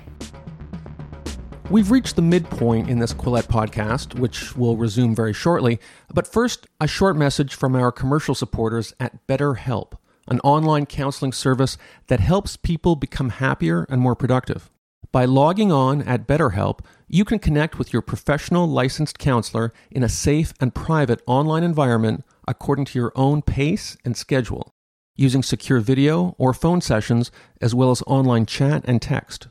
We've 1.70 1.90
reached 1.90 2.16
the 2.16 2.22
midpoint 2.22 2.88
in 2.88 2.98
this 2.98 3.12
Quillette 3.12 3.46
podcast, 3.46 4.18
which 4.18 4.56
will 4.56 4.78
resume 4.78 5.14
very 5.14 5.34
shortly. 5.34 5.78
But 6.08 6.26
first, 6.26 6.66
a 6.80 6.88
short 6.88 7.14
message 7.14 7.54
from 7.54 7.76
our 7.76 7.92
commercial 7.92 8.34
supporters 8.34 8.94
at 8.98 9.26
BetterHelp, 9.26 9.92
an 10.28 10.40
online 10.40 10.86
counseling 10.86 11.32
service 11.32 11.76
that 12.06 12.20
helps 12.20 12.56
people 12.56 12.96
become 12.96 13.28
happier 13.28 13.84
and 13.90 14.00
more 14.00 14.16
productive. 14.16 14.70
By 15.12 15.26
logging 15.26 15.70
on 15.70 16.00
at 16.00 16.26
BetterHelp, 16.26 16.80
you 17.06 17.26
can 17.26 17.38
connect 17.38 17.78
with 17.78 17.92
your 17.92 18.00
professional 18.00 18.66
licensed 18.66 19.18
counselor 19.18 19.74
in 19.90 20.02
a 20.02 20.08
safe 20.08 20.54
and 20.60 20.74
private 20.74 21.20
online 21.26 21.64
environment 21.64 22.24
according 22.46 22.86
to 22.86 22.98
your 22.98 23.12
own 23.14 23.42
pace 23.42 23.94
and 24.06 24.16
schedule, 24.16 24.72
using 25.16 25.42
secure 25.42 25.80
video 25.80 26.34
or 26.38 26.54
phone 26.54 26.80
sessions, 26.80 27.30
as 27.60 27.74
well 27.74 27.90
as 27.90 28.02
online 28.06 28.46
chat 28.46 28.84
and 28.86 29.02
text. 29.02 29.48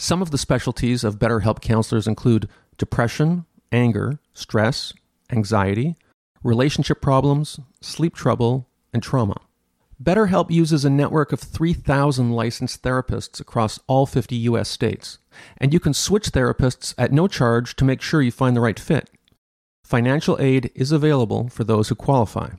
Some 0.00 0.22
of 0.22 0.30
the 0.30 0.38
specialties 0.38 1.02
of 1.02 1.18
BetterHelp 1.18 1.60
counselors 1.60 2.06
include 2.06 2.48
depression, 2.76 3.46
anger, 3.72 4.20
stress, 4.32 4.92
anxiety, 5.28 5.96
relationship 6.44 7.02
problems, 7.02 7.58
sleep 7.80 8.14
trouble, 8.14 8.68
and 8.92 9.02
trauma. 9.02 9.40
BetterHelp 10.00 10.52
uses 10.52 10.84
a 10.84 10.90
network 10.90 11.32
of 11.32 11.40
3,000 11.40 12.30
licensed 12.30 12.80
therapists 12.84 13.40
across 13.40 13.80
all 13.88 14.06
50 14.06 14.36
U.S. 14.36 14.68
states, 14.68 15.18
and 15.56 15.72
you 15.72 15.80
can 15.80 15.92
switch 15.92 16.30
therapists 16.30 16.94
at 16.96 17.10
no 17.10 17.26
charge 17.26 17.74
to 17.74 17.84
make 17.84 18.00
sure 18.00 18.22
you 18.22 18.30
find 18.30 18.54
the 18.54 18.60
right 18.60 18.78
fit. 18.78 19.10
Financial 19.82 20.40
aid 20.40 20.70
is 20.76 20.92
available 20.92 21.48
for 21.48 21.64
those 21.64 21.88
who 21.88 21.96
qualify. 21.96 22.50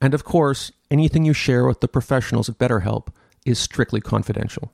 And 0.00 0.14
of 0.14 0.24
course, 0.24 0.72
anything 0.90 1.26
you 1.26 1.34
share 1.34 1.66
with 1.66 1.82
the 1.82 1.88
professionals 1.88 2.48
at 2.48 2.56
BetterHelp 2.56 3.08
is 3.44 3.58
strictly 3.58 4.00
confidential. 4.00 4.72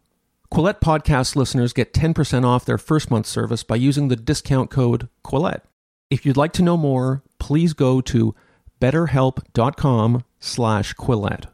Quillette 0.52 0.80
podcast 0.80 1.34
listeners 1.34 1.72
get 1.72 1.94
10% 1.94 2.44
off 2.44 2.66
their 2.66 2.76
first 2.76 3.10
month 3.10 3.26
service 3.26 3.62
by 3.62 3.74
using 3.74 4.08
the 4.08 4.16
discount 4.16 4.70
code 4.70 5.08
Quillette. 5.24 5.62
If 6.10 6.26
you'd 6.26 6.36
like 6.36 6.52
to 6.52 6.62
know 6.62 6.76
more, 6.76 7.22
please 7.38 7.72
go 7.72 8.02
to 8.02 8.34
betterhelp.com 8.78 10.24
slash 10.40 10.94
Quillette. 10.96 11.46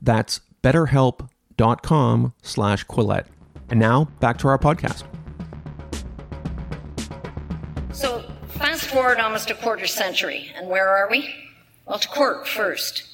That's 0.00 0.40
betterhelp.com 0.62 2.32
slash 2.40 2.86
Quillette. 2.86 3.26
And 3.70 3.80
now 3.80 4.04
back 4.20 4.38
to 4.38 4.46
our 4.46 4.58
podcast. 4.58 5.02
So, 7.92 8.22
fast 8.50 8.84
forward 8.84 9.18
almost 9.18 9.50
a 9.50 9.54
quarter 9.54 9.88
century, 9.88 10.52
and 10.54 10.68
where 10.68 10.88
are 10.88 11.10
we? 11.10 11.28
Well, 11.86 11.98
to 11.98 12.06
court 12.06 12.46
first. 12.46 13.07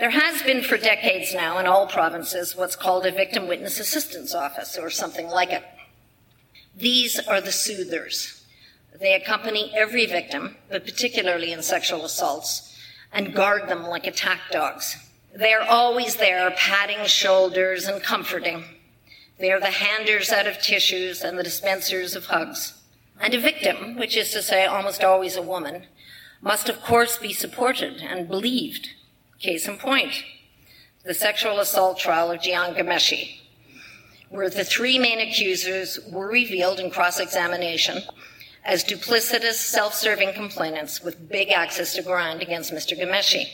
There 0.00 0.08
has 0.08 0.40
been 0.40 0.62
for 0.62 0.78
decades 0.78 1.34
now 1.34 1.58
in 1.58 1.66
all 1.66 1.86
provinces 1.86 2.56
what's 2.56 2.74
called 2.74 3.04
a 3.04 3.12
victim 3.12 3.46
witness 3.46 3.78
assistance 3.78 4.34
office 4.34 4.78
or 4.78 4.88
something 4.88 5.28
like 5.28 5.50
it. 5.50 5.62
These 6.74 7.20
are 7.28 7.42
the 7.42 7.52
soothers, 7.52 8.42
They 8.98 9.12
accompany 9.12 9.70
every 9.76 10.06
victim, 10.06 10.56
but 10.70 10.86
particularly 10.86 11.52
in 11.52 11.62
sexual 11.62 12.06
assaults, 12.06 12.74
and 13.12 13.34
guard 13.34 13.68
them 13.68 13.82
like 13.86 14.06
attack 14.06 14.40
dogs. 14.50 14.96
They 15.36 15.52
are 15.52 15.68
always 15.68 16.16
there, 16.16 16.50
patting 16.52 17.04
shoulders 17.04 17.84
and 17.84 18.02
comforting. 18.02 18.64
They 19.38 19.52
are 19.52 19.60
the 19.60 19.66
handers 19.66 20.32
out 20.32 20.46
of 20.46 20.62
tissues 20.62 21.20
and 21.20 21.38
the 21.38 21.42
dispensers 21.42 22.16
of 22.16 22.24
hugs. 22.24 22.72
And 23.20 23.34
a 23.34 23.38
victim, 23.38 23.96
which 23.96 24.16
is 24.16 24.32
to 24.32 24.40
say 24.40 24.64
almost 24.64 25.04
always 25.04 25.36
a 25.36 25.42
woman, 25.42 25.84
must 26.40 26.70
of 26.70 26.80
course 26.80 27.18
be 27.18 27.34
supported 27.34 28.00
and 28.00 28.28
believed. 28.28 28.88
Case 29.40 29.66
in 29.66 29.78
point, 29.78 30.22
the 31.02 31.14
sexual 31.14 31.60
assault 31.60 31.98
trial 31.98 32.30
of 32.30 32.40
Jian 32.40 32.76
Ghomeshi, 32.76 33.38
where 34.28 34.50
the 34.50 34.64
three 34.64 34.98
main 34.98 35.18
accusers 35.18 35.98
were 36.12 36.28
revealed 36.28 36.78
in 36.78 36.90
cross-examination 36.90 38.02
as 38.66 38.84
duplicitous, 38.84 39.54
self-serving 39.54 40.34
complainants 40.34 41.02
with 41.02 41.30
big 41.30 41.48
access 41.48 41.94
to 41.94 42.02
grind 42.02 42.42
against 42.42 42.70
Mr. 42.70 42.98
Ghomeshi. 43.00 43.46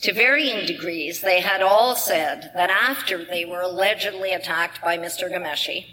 To 0.00 0.12
varying 0.12 0.66
degrees, 0.66 1.20
they 1.20 1.40
had 1.40 1.62
all 1.62 1.94
said 1.94 2.50
that 2.56 2.70
after 2.70 3.24
they 3.24 3.44
were 3.44 3.60
allegedly 3.60 4.32
attacked 4.32 4.82
by 4.82 4.98
Mr. 4.98 5.30
Ghomeshi, 5.30 5.86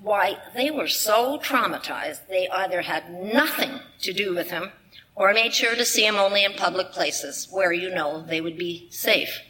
why, 0.00 0.38
they 0.54 0.70
were 0.70 0.88
so 0.88 1.38
traumatized 1.38 2.26
they 2.28 2.48
either 2.48 2.80
had 2.80 3.12
nothing 3.12 3.80
to 4.00 4.14
do 4.14 4.34
with 4.34 4.50
him 4.50 4.72
or 5.16 5.32
made 5.32 5.54
sure 5.54 5.74
to 5.74 5.84
see 5.84 6.06
him 6.06 6.16
only 6.16 6.44
in 6.44 6.52
public 6.52 6.92
places 6.92 7.48
where 7.50 7.72
you 7.72 7.92
know 7.92 8.22
they 8.28 8.40
would 8.40 8.58
be 8.58 8.86
safe. 8.90 9.40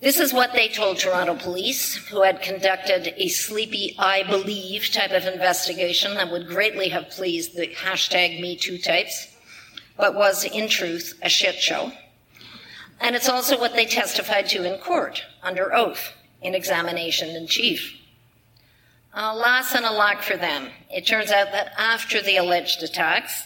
This 0.00 0.18
is 0.18 0.34
what 0.34 0.52
they 0.52 0.68
told 0.68 0.98
Toronto 0.98 1.36
police, 1.36 1.94
who 2.08 2.22
had 2.22 2.42
conducted 2.42 3.14
a 3.16 3.28
sleepy 3.28 3.94
I 3.98 4.24
believe 4.24 4.90
type 4.90 5.12
of 5.12 5.26
investigation 5.26 6.14
that 6.14 6.30
would 6.30 6.48
greatly 6.48 6.88
have 6.88 7.10
pleased 7.10 7.56
the 7.56 7.68
hashtag 7.68 8.40
MeToo 8.40 8.82
types, 8.82 9.28
but 9.96 10.14
was 10.14 10.44
in 10.44 10.68
truth 10.68 11.18
a 11.22 11.28
shit 11.28 11.54
show. 11.54 11.92
And 13.00 13.14
it's 13.14 13.28
also 13.28 13.58
what 13.58 13.74
they 13.74 13.86
testified 13.86 14.48
to 14.48 14.64
in 14.64 14.80
court 14.80 15.22
under 15.42 15.72
oath 15.72 16.12
in 16.42 16.54
examination 16.54 17.30
in 17.30 17.46
chief. 17.46 17.96
Alas 19.14 19.72
and 19.74 19.84
alack 19.84 20.22
for 20.22 20.36
them. 20.36 20.68
It 20.90 21.06
turns 21.06 21.30
out 21.30 21.52
that 21.52 21.74
after 21.78 22.20
the 22.20 22.38
alleged 22.38 22.82
attacks, 22.82 23.44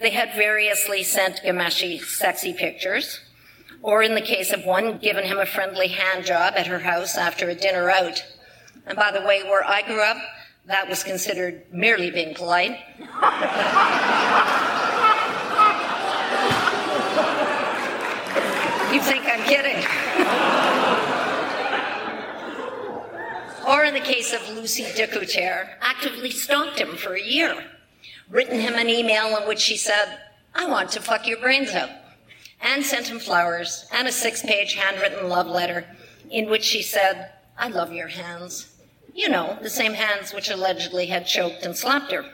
they 0.00 0.10
had 0.10 0.34
variously 0.34 1.02
sent 1.02 1.42
Ghomeshi 1.42 2.00
sexy 2.00 2.52
pictures, 2.52 3.20
or 3.82 4.02
in 4.02 4.14
the 4.14 4.20
case 4.20 4.52
of 4.52 4.64
one, 4.64 4.98
given 4.98 5.24
him 5.24 5.38
a 5.38 5.46
friendly 5.46 5.88
hand 5.88 6.24
job 6.26 6.54
at 6.56 6.66
her 6.66 6.80
house 6.80 7.16
after 7.16 7.48
a 7.48 7.54
dinner 7.54 7.90
out. 7.90 8.24
And 8.86 8.96
by 8.96 9.10
the 9.10 9.26
way, 9.26 9.42
where 9.42 9.64
I 9.64 9.82
grew 9.82 10.02
up, 10.02 10.18
that 10.66 10.88
was 10.88 11.02
considered 11.02 11.62
merely 11.72 12.10
being 12.10 12.34
polite. 12.34 12.78
You 18.92 19.02
think 19.02 19.26
I'm 19.26 19.42
kidding. 19.44 19.84
or 23.68 23.84
in 23.84 23.92
the 23.92 24.00
case 24.00 24.32
of 24.32 24.48
Lucy 24.56 24.84
DeCoutere, 24.84 25.68
actively 25.82 26.30
stalked 26.30 26.78
him 26.78 26.96
for 26.96 27.14
a 27.14 27.22
year, 27.22 27.62
written 28.30 28.60
him 28.60 28.74
an 28.74 28.88
email 28.88 29.36
in 29.36 29.46
which 29.48 29.60
she 29.60 29.76
said, 29.76 30.18
I 30.54 30.66
want 30.66 30.90
to 30.92 31.02
fuck 31.02 31.26
your 31.26 31.38
brains 31.38 31.70
out, 31.70 31.90
and 32.60 32.84
sent 32.84 33.08
him 33.08 33.18
flowers 33.18 33.86
and 33.92 34.08
a 34.08 34.12
six 34.12 34.42
page 34.42 34.74
handwritten 34.74 35.28
love 35.28 35.46
letter 35.46 35.84
in 36.30 36.48
which 36.48 36.64
she 36.64 36.82
said, 36.82 37.32
I 37.58 37.68
love 37.68 37.92
your 37.92 38.08
hands. 38.08 38.74
You 39.14 39.28
know, 39.28 39.58
the 39.62 39.70
same 39.70 39.94
hands 39.94 40.34
which 40.34 40.50
allegedly 40.50 41.06
had 41.06 41.26
choked 41.26 41.64
and 41.64 41.76
slapped 41.76 42.12
her. 42.12 42.24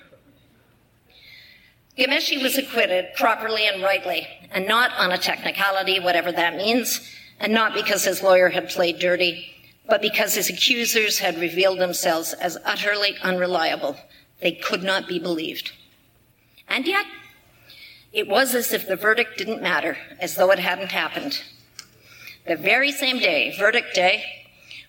Ghomeshi 1.97 2.43
was 2.43 2.57
acquitted 2.57 3.15
properly 3.17 3.67
and 3.67 3.83
rightly, 3.83 4.27
and 4.51 4.67
not 4.67 4.93
on 4.97 5.13
a 5.13 5.19
technicality, 5.19 6.01
whatever 6.01 6.33
that 6.33 6.57
means, 6.57 7.09
and 7.39 7.53
not 7.53 7.75
because 7.75 8.05
his 8.05 8.23
lawyer 8.23 8.49
had 8.49 8.71
played 8.71 8.99
dirty, 8.99 9.47
but 9.87 10.01
because 10.01 10.35
his 10.35 10.49
accusers 10.49 11.19
had 11.19 11.39
revealed 11.39 11.79
themselves 11.79 12.33
as 12.33 12.57
utterly 12.65 13.17
unreliable. 13.23 13.97
They 14.41 14.53
could 14.53 14.83
not 14.83 15.07
be 15.07 15.19
believed. 15.19 15.73
And 16.73 16.87
yet, 16.87 17.05
it 18.15 18.27
was 18.27 18.55
as 18.55 18.73
if 18.73 18.89
the 18.89 18.97
verdict 18.97 19.37
didn't 19.37 19.61
matter, 19.61 19.99
as 20.19 20.37
though 20.37 20.51
it 20.51 20.59
hadn't 20.59 20.91
happened. 20.91 21.43
The 22.47 22.57
very 22.57 22.91
same 22.91 23.19
day, 23.19 23.55
verdict 23.59 23.95
day, 23.95 24.25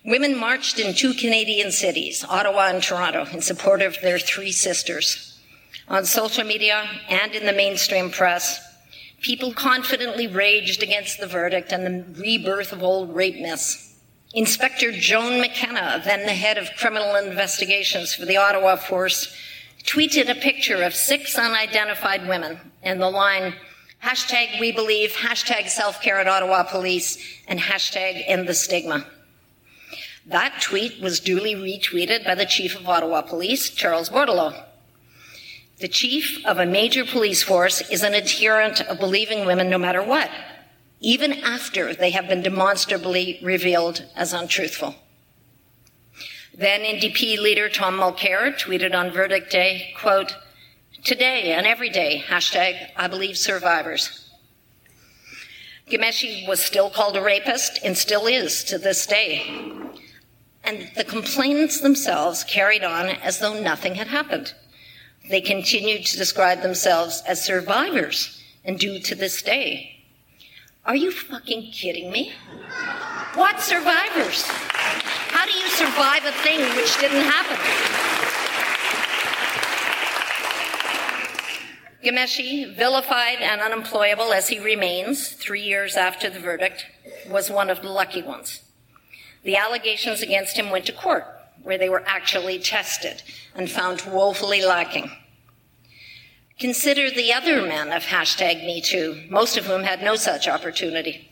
women 0.02 0.34
marched 0.34 0.78
in 0.78 0.94
two 0.94 1.12
Canadian 1.12 1.70
cities, 1.70 2.24
Ottawa 2.26 2.68
and 2.68 2.82
Toronto, 2.82 3.26
in 3.26 3.42
support 3.42 3.82
of 3.82 4.00
their 4.00 4.18
three 4.18 4.50
sisters 4.50 5.38
on 5.86 6.06
social 6.06 6.44
media 6.44 6.88
and 7.10 7.34
in 7.34 7.44
the 7.44 7.52
mainstream 7.52 8.10
press, 8.10 8.60
people 9.20 9.52
confidently 9.52 10.26
raged 10.26 10.82
against 10.82 11.20
the 11.20 11.26
verdict 11.26 11.70
and 11.70 11.84
the 11.84 12.20
rebirth 12.20 12.72
of 12.72 12.82
old 12.82 13.14
rape 13.14 13.40
myths. 13.40 13.94
Inspector 14.32 14.90
Joan 14.92 15.38
McKenna, 15.38 16.00
then 16.02 16.24
the 16.24 16.32
head 16.32 16.56
of 16.56 16.70
criminal 16.78 17.14
investigations 17.16 18.14
for 18.14 18.24
the 18.24 18.38
Ottawa 18.38 18.76
Force, 18.76 19.36
tweeted 19.82 20.28
a 20.28 20.34
picture 20.34 20.82
of 20.82 20.94
six 20.94 21.36
unidentified 21.36 22.28
women 22.28 22.58
and 22.82 23.00
the 23.00 23.10
line, 23.10 23.54
hashtag 24.02 24.60
we 24.60 24.72
believe, 24.72 25.12
hashtag 25.12 25.68
self-care 25.68 26.20
at 26.20 26.28
Ottawa 26.28 26.62
Police, 26.62 27.18
and 27.48 27.58
hashtag 27.58 28.22
end 28.26 28.46
the 28.46 28.54
stigma. 28.54 29.06
That 30.26 30.60
tweet 30.62 31.02
was 31.02 31.20
duly 31.20 31.54
retweeted 31.54 32.24
by 32.24 32.34
the 32.34 32.46
chief 32.46 32.78
of 32.78 32.88
Ottawa 32.88 33.22
Police, 33.22 33.68
Charles 33.70 34.08
Bordeleau. 34.08 34.64
The 35.80 35.88
chief 35.88 36.44
of 36.46 36.58
a 36.58 36.64
major 36.64 37.04
police 37.04 37.42
force 37.42 37.82
is 37.90 38.02
an 38.02 38.14
adherent 38.14 38.80
of 38.82 39.00
believing 39.00 39.44
women 39.44 39.68
no 39.68 39.76
matter 39.76 40.02
what, 40.02 40.30
even 41.00 41.32
after 41.32 41.92
they 41.92 42.10
have 42.10 42.28
been 42.28 42.42
demonstrably 42.42 43.38
revealed 43.42 44.04
as 44.16 44.32
untruthful. 44.32 44.94
Then 46.56 46.82
NDP 46.82 47.38
leader 47.38 47.68
Tom 47.68 47.98
Mulcair 47.98 48.56
tweeted 48.56 48.94
on 48.94 49.10
verdict 49.10 49.50
day, 49.50 49.92
quote, 49.98 50.36
today 51.02 51.52
and 51.52 51.66
every 51.66 51.90
day, 51.90 52.22
hashtag 52.28 52.90
I 52.96 53.08
believe 53.08 53.36
survivors. 53.36 54.30
Ghomeshi 55.90 56.46
was 56.46 56.60
still 56.60 56.90
called 56.90 57.16
a 57.16 57.22
rapist 57.22 57.80
and 57.84 57.98
still 57.98 58.26
is 58.26 58.62
to 58.64 58.78
this 58.78 59.04
day. 59.04 59.42
And 60.62 60.90
the 60.94 61.04
complainants 61.04 61.80
themselves 61.80 62.44
carried 62.44 62.84
on 62.84 63.08
as 63.08 63.40
though 63.40 63.60
nothing 63.60 63.96
had 63.96 64.06
happened. 64.06 64.54
They 65.28 65.40
continued 65.40 66.06
to 66.06 66.16
describe 66.16 66.62
themselves 66.62 67.22
as 67.26 67.44
survivors 67.44 68.40
and 68.64 68.78
do 68.78 69.00
to 69.00 69.14
this 69.16 69.42
day. 69.42 70.04
Are 70.86 70.96
you 70.96 71.10
fucking 71.10 71.72
kidding 71.72 72.12
me? 72.12 72.32
What 73.34 73.60
survivors? 73.60 74.46
Do 75.54 75.60
you 75.60 75.68
survive 75.68 76.24
a 76.24 76.32
thing 76.32 76.58
which 76.74 76.98
didn't 76.98 77.22
happen? 77.22 77.56
Ghomeshi, 82.02 82.74
vilified 82.74 83.38
and 83.38 83.60
unemployable 83.60 84.32
as 84.32 84.48
he 84.48 84.58
remains 84.58 85.28
three 85.28 85.62
years 85.62 85.94
after 85.94 86.28
the 86.28 86.40
verdict, 86.40 86.86
was 87.30 87.50
one 87.50 87.70
of 87.70 87.82
the 87.82 87.88
lucky 87.88 88.20
ones. 88.20 88.62
The 89.44 89.56
allegations 89.56 90.22
against 90.22 90.56
him 90.58 90.70
went 90.70 90.86
to 90.86 90.92
court, 90.92 91.24
where 91.62 91.78
they 91.78 91.88
were 91.88 92.02
actually 92.04 92.58
tested 92.58 93.22
and 93.54 93.70
found 93.70 94.00
woefully 94.00 94.64
lacking. 94.64 95.08
Consider 96.58 97.12
the 97.12 97.32
other 97.32 97.62
men 97.62 97.92
of 97.92 98.02
hashtag 98.02 98.64
MeToo, 98.64 99.30
most 99.30 99.56
of 99.56 99.66
whom 99.66 99.84
had 99.84 100.02
no 100.02 100.16
such 100.16 100.48
opportunity. 100.48 101.30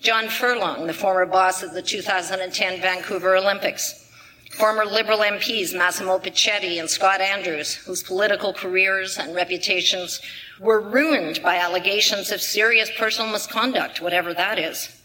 John 0.00 0.28
Furlong, 0.28 0.86
the 0.86 0.94
former 0.94 1.26
boss 1.26 1.64
of 1.64 1.74
the 1.74 1.82
2010 1.82 2.80
Vancouver 2.80 3.36
Olympics. 3.36 4.08
Former 4.52 4.84
Liberal 4.84 5.18
MPs 5.18 5.76
Massimo 5.76 6.20
Pacetti 6.20 6.78
and 6.78 6.88
Scott 6.88 7.20
Andrews, 7.20 7.74
whose 7.74 8.04
political 8.04 8.52
careers 8.52 9.18
and 9.18 9.34
reputations 9.34 10.20
were 10.60 10.80
ruined 10.80 11.42
by 11.42 11.56
allegations 11.56 12.30
of 12.30 12.40
serious 12.40 12.90
personal 12.96 13.32
misconduct, 13.32 14.00
whatever 14.00 14.32
that 14.32 14.58
is. 14.58 15.00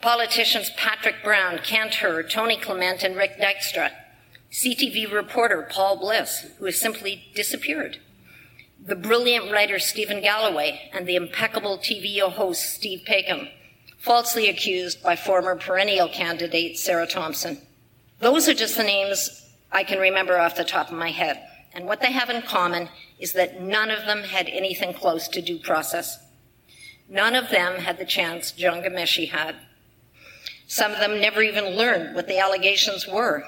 Politicians 0.00 0.70
Patrick 0.76 1.22
Brown, 1.22 1.58
Heard, 1.58 2.28
Tony 2.28 2.56
Clement, 2.56 3.04
and 3.04 3.16
Rick 3.16 3.38
Dykstra. 3.40 3.90
CTV 4.50 5.12
reporter 5.12 5.68
Paul 5.70 5.96
Bliss, 5.96 6.46
who 6.58 6.64
has 6.64 6.80
simply 6.80 7.24
disappeared. 7.34 7.98
The 8.84 8.96
brilliant 8.96 9.52
writer 9.52 9.78
Steven 9.78 10.20
Galloway 10.20 10.90
and 10.92 11.06
the 11.06 11.16
impeccable 11.16 11.78
TV 11.78 12.20
host 12.20 12.62
Steve 12.62 13.02
Paikin, 13.06 13.48
falsely 13.98 14.48
accused 14.48 15.02
by 15.02 15.16
former 15.16 15.56
perennial 15.56 16.08
candidate 16.08 16.78
Sarah 16.78 17.06
Thomson. 17.06 17.60
Those 18.20 18.48
are 18.48 18.54
just 18.54 18.76
the 18.76 18.84
names 18.84 19.52
I 19.70 19.84
can 19.84 19.98
remember 19.98 20.38
off 20.38 20.56
the 20.56 20.64
top 20.64 20.88
of 20.88 20.98
my 20.98 21.10
head. 21.10 21.42
And 21.74 21.86
what 21.86 22.00
they 22.00 22.12
have 22.12 22.30
in 22.30 22.42
common 22.42 22.88
is 23.18 23.32
that 23.34 23.60
none 23.60 23.90
of 23.90 24.06
them 24.06 24.22
had 24.22 24.48
anything 24.48 24.94
close 24.94 25.28
to 25.28 25.42
due 25.42 25.58
process. 25.58 26.18
None 27.08 27.34
of 27.34 27.50
them 27.50 27.80
had 27.80 27.98
the 27.98 28.04
chance 28.04 28.52
John 28.52 28.82
Ghomeshi 28.82 29.30
had. 29.30 29.56
Some 30.66 30.92
of 30.92 30.98
them 30.98 31.20
never 31.20 31.42
even 31.42 31.76
learned 31.76 32.14
what 32.14 32.28
the 32.28 32.38
allegations 32.38 33.06
were. 33.06 33.44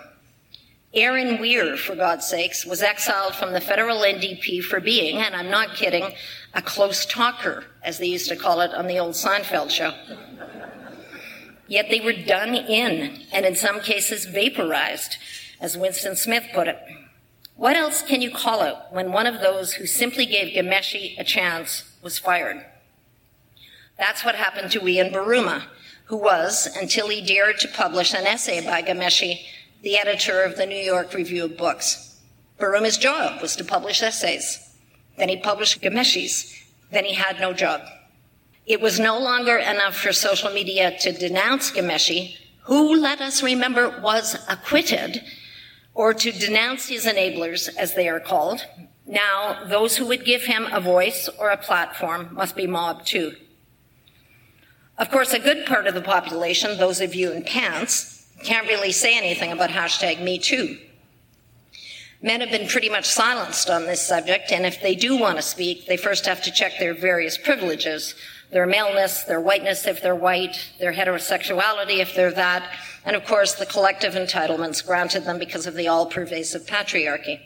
Erin 0.92 1.40
Weir, 1.40 1.76
for 1.76 1.94
God's 1.94 2.26
sakes, 2.26 2.66
was 2.66 2.82
exiled 2.82 3.36
from 3.36 3.52
the 3.52 3.60
federal 3.60 3.98
NDP 3.98 4.64
for 4.64 4.80
being, 4.80 5.18
and 5.18 5.36
I'm 5.36 5.50
not 5.50 5.76
kidding, 5.76 6.14
a 6.52 6.62
close 6.62 7.06
talker, 7.06 7.64
as 7.84 7.98
they 7.98 8.06
used 8.06 8.28
to 8.28 8.36
call 8.36 8.60
it 8.60 8.74
on 8.74 8.88
the 8.88 8.98
old 8.98 9.14
Seinfeld 9.14 9.70
show. 9.70 9.92
Yet 11.70 11.87
they 11.88 12.00
were 12.00 12.12
done 12.12 12.56
in, 12.56 13.22
and 13.33 13.46
in 13.46 13.54
some 13.54 13.78
cases 13.78 14.24
vaporized, 14.24 15.18
as 15.61 15.78
Winston 15.78 16.16
Smith 16.16 16.48
put 16.52 16.66
it. 16.66 16.76
What 17.54 17.76
else 17.76 18.02
can 18.02 18.20
you 18.20 18.33
call 18.33 18.64
it 18.64 18.74
when 18.90 19.12
one 19.12 19.28
of 19.28 19.40
those 19.40 19.74
who 19.74 19.87
simply 19.87 20.26
gave 20.26 20.52
Ghomeshi 20.52 21.16
a 21.16 21.22
chance 21.22 21.85
was 22.02 22.18
fired? 22.18 22.66
That's 23.96 24.24
what 24.24 24.35
happened 24.35 24.72
to 24.72 24.88
Ian 24.88 25.12
Buruma, 25.12 25.62
who 26.06 26.16
was, 26.16 26.66
until 26.74 27.09
he 27.09 27.24
dared 27.24 27.61
to 27.61 27.68
publish 27.68 28.14
an 28.14 28.26
essay 28.26 28.66
by 28.66 28.83
Ghomeshi, 28.83 29.42
the 29.83 29.96
editor 29.96 30.42
of 30.42 30.56
the 30.56 30.66
New 30.66 30.74
York 30.74 31.14
Review 31.14 31.44
of 31.44 31.56
Books. 31.56 32.18
Buruma's 32.59 32.98
job 32.98 33.40
was 33.40 33.54
to 33.54 33.62
publish 33.62 34.02
essays. 34.02 34.74
Then 35.16 35.28
he 35.28 35.37
published 35.37 35.80
Ghomeshi's. 35.80 36.52
Then 36.90 37.04
he 37.04 37.14
had 37.14 37.38
no 37.38 37.52
job. 37.52 37.83
It 38.66 38.81
was 38.81 39.01
no 39.01 39.18
longer 39.18 39.57
enough 39.57 39.96
for 39.96 40.12
social 40.12 40.51
media 40.51 40.96
to 41.01 41.12
denounce 41.12 41.70
Ghomeshi, 41.70 42.37
who, 42.64 42.94
let 42.94 43.20
us 43.20 43.42
remember, 43.42 44.01
was 44.01 44.37
acquitted, 44.49 45.23
or 45.94 46.14
to 46.14 46.31
denounce 46.31 46.88
his 46.88 47.05
enablers, 47.05 47.68
as 47.77 47.94
they 47.94 48.09
are 48.09 48.20
called. 48.20 48.66
Now, 49.07 49.64
those 49.66 49.96
who 49.96 50.07
would 50.07 50.25
give 50.25 50.44
him 50.44 50.68
a 50.70 50.81
voice 50.81 51.29
or 51.38 51.51
a 51.51 51.57
platform 51.57 52.29
must 52.33 52.55
be 52.55 52.66
mobbed 52.66 53.07
too. 53.07 53.35
Of 54.99 55.11
course, 55.11 55.33
a 55.33 55.38
good 55.38 55.66
part 55.66 55.87
of 55.87 55.94
the 55.94 56.03
population, 56.03 56.77
those 56.77 57.01
of 57.01 57.14
you 57.14 57.33
in 57.33 57.42
pants, 57.42 58.27
can't 58.44 58.68
really 58.68 58.92
say 58.92 59.16
anything 59.16 59.51
about 59.51 59.70
hashtag 59.70 60.23
Me 60.23 60.38
Too. 60.38 60.79
Men 62.23 62.40
have 62.40 62.51
been 62.51 62.68
pretty 62.68 62.90
much 62.90 63.07
silenced 63.07 63.70
on 63.70 63.87
this 63.87 64.07
subject, 64.07 64.53
and 64.53 64.66
if 64.66 64.83
they 64.83 64.94
do 64.94 65.16
want 65.16 65.37
to 65.37 65.42
speak, 65.42 65.87
they 65.87 65.96
first 65.96 66.27
have 66.27 66.42
to 66.42 66.53
check 66.53 66.79
their 66.79 66.92
various 66.92 67.38
privileges 67.38 68.14
their 68.50 68.66
maleness, 68.66 69.24
their 69.24 69.40
whiteness 69.40 69.86
if 69.86 70.02
they're 70.02 70.14
white, 70.14 70.72
their 70.78 70.92
heterosexuality 70.92 71.98
if 71.98 72.14
they're 72.14 72.32
that, 72.32 72.68
and 73.04 73.14
of 73.16 73.24
course 73.24 73.54
the 73.54 73.66
collective 73.66 74.14
entitlements 74.14 74.84
granted 74.84 75.24
them 75.24 75.38
because 75.38 75.66
of 75.66 75.74
the 75.74 75.88
all 75.88 76.06
pervasive 76.06 76.66
patriarchy. 76.66 77.40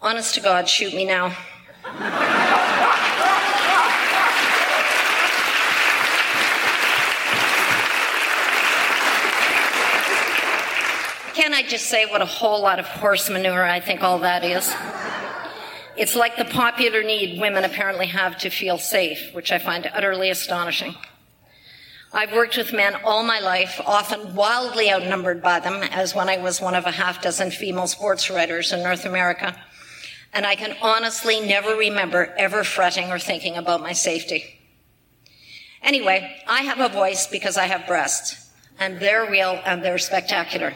Honest 0.00 0.34
to 0.34 0.40
God, 0.40 0.68
shoot 0.68 0.94
me 0.94 1.04
now. 1.04 1.36
Can 11.34 11.54
I 11.54 11.62
just 11.66 11.86
say 11.86 12.04
what 12.04 12.20
a 12.20 12.26
whole 12.26 12.60
lot 12.60 12.78
of 12.78 12.86
horse 12.86 13.30
manure 13.30 13.64
I 13.64 13.80
think 13.80 14.02
all 14.02 14.18
that 14.18 14.44
is? 14.44 14.68
It's 15.98 16.14
like 16.14 16.36
the 16.36 16.44
popular 16.44 17.02
need 17.02 17.40
women 17.40 17.64
apparently 17.64 18.06
have 18.06 18.38
to 18.38 18.50
feel 18.50 18.78
safe, 18.78 19.34
which 19.34 19.50
I 19.50 19.58
find 19.58 19.90
utterly 19.92 20.30
astonishing. 20.30 20.94
I've 22.12 22.32
worked 22.32 22.56
with 22.56 22.72
men 22.72 22.94
all 23.02 23.24
my 23.24 23.40
life, 23.40 23.80
often 23.84 24.36
wildly 24.36 24.92
outnumbered 24.92 25.42
by 25.42 25.58
them, 25.58 25.82
as 25.82 26.14
when 26.14 26.28
I 26.28 26.38
was 26.38 26.60
one 26.60 26.76
of 26.76 26.86
a 26.86 26.92
half 26.92 27.20
dozen 27.20 27.50
female 27.50 27.88
sports 27.88 28.30
writers 28.30 28.72
in 28.72 28.84
North 28.84 29.04
America. 29.06 29.56
And 30.32 30.46
I 30.46 30.54
can 30.54 30.76
honestly 30.80 31.40
never 31.40 31.74
remember 31.74 32.32
ever 32.38 32.62
fretting 32.62 33.10
or 33.10 33.18
thinking 33.18 33.56
about 33.56 33.82
my 33.82 33.92
safety. 33.92 34.60
Anyway, 35.82 36.32
I 36.46 36.62
have 36.62 36.78
a 36.78 36.94
voice 36.94 37.26
because 37.26 37.56
I 37.56 37.64
have 37.64 37.88
breasts, 37.88 38.50
and 38.78 39.00
they're 39.00 39.28
real 39.28 39.60
and 39.66 39.82
they're 39.82 39.98
spectacular. 39.98 40.72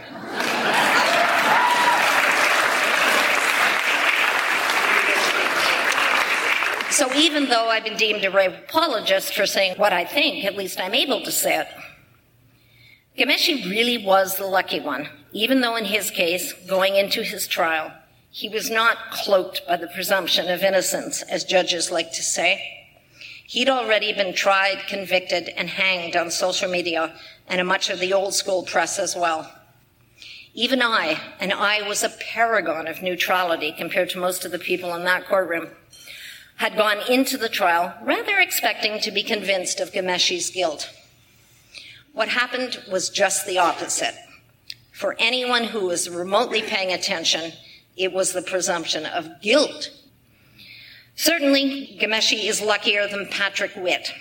So 7.03 7.12
even 7.15 7.49
though 7.49 7.69
I've 7.69 7.83
been 7.83 7.97
deemed 7.97 8.25
a 8.25 8.31
rape 8.31 8.53
apologist 8.53 9.35
for 9.35 9.45
saying 9.45 9.77
what 9.77 9.93
I 9.93 10.05
think, 10.05 10.45
at 10.45 10.57
least 10.57 10.79
I'm 10.79 10.95
able 10.95 11.21
to 11.23 11.33
say 11.33 11.59
it. 11.59 11.67
Ghomeshi 13.19 13.69
really 13.69 13.99
was 13.99 14.37
the 14.37 14.47
lucky 14.47 14.79
one, 14.79 15.09
even 15.33 15.62
though 15.62 15.75
in 15.75 15.87
his 15.87 16.12
case, 16.12 16.53
going 16.69 16.95
into 16.95 17.25
his 17.25 17.49
trial, 17.49 17.93
he 18.31 18.49
was 18.49 18.71
not 18.71 19.11
cloaked 19.11 19.62
by 19.67 19.79
the 19.79 19.88
presumption 19.88 20.49
of 20.49 20.62
innocence, 20.62 21.23
as 21.23 21.43
judges 21.43 21.91
like 21.91 22.12
to 22.12 22.23
say. 22.23 22.62
He'd 23.47 23.69
already 23.69 24.12
been 24.12 24.33
tried, 24.33 24.87
convicted, 24.87 25.49
and 25.57 25.71
hanged 25.71 26.15
on 26.15 26.31
social 26.31 26.71
media 26.71 27.17
and 27.49 27.61
in 27.61 27.67
much 27.67 27.91
of 27.91 27.99
the 27.99 28.12
old 28.12 28.33
school 28.33 28.62
press 28.62 29.01
as 29.01 29.17
well. 29.17 29.53
Even 30.55 30.81
I, 30.81 31.21
and 31.41 31.53
I 31.53 31.83
was 31.83 32.05
a 32.05 32.11
paragon 32.11 32.87
of 32.87 33.03
neutrality 33.03 33.73
compared 33.73 34.11
to 34.11 34.21
most 34.21 34.45
of 34.45 34.53
the 34.53 34.59
people 34.61 34.95
in 34.95 35.03
that 35.03 35.27
courtroom, 35.27 35.71
had 36.62 36.77
gone 36.77 36.98
into 37.11 37.37
the 37.37 37.48
trial 37.48 37.92
rather 38.05 38.38
expecting 38.38 39.01
to 39.01 39.11
be 39.11 39.25
convinced 39.25 39.81
of 39.81 39.90
Ghomeshi's 39.90 40.48
guilt. 40.51 40.88
What 42.12 42.29
happened 42.29 42.81
was 42.88 43.11
just 43.11 43.46
the 43.46 43.59
opposite. 43.59 44.14
For 44.92 45.16
anyone 45.18 45.64
who 45.64 45.87
was 45.87 46.09
remotely 46.09 46.62
paying 46.62 46.92
attention, 46.92 47.51
it 47.96 48.12
was 48.12 48.33
the 48.33 48.42
presumption 48.42 49.07
of 49.07 49.42
guilt. 49.42 49.90
Certainly, 51.16 51.98
Ghomeshi 52.01 52.44
is 52.44 52.61
luckier 52.61 53.09
than 53.09 53.27
Patrick 53.27 53.75
Witt, 53.75 54.12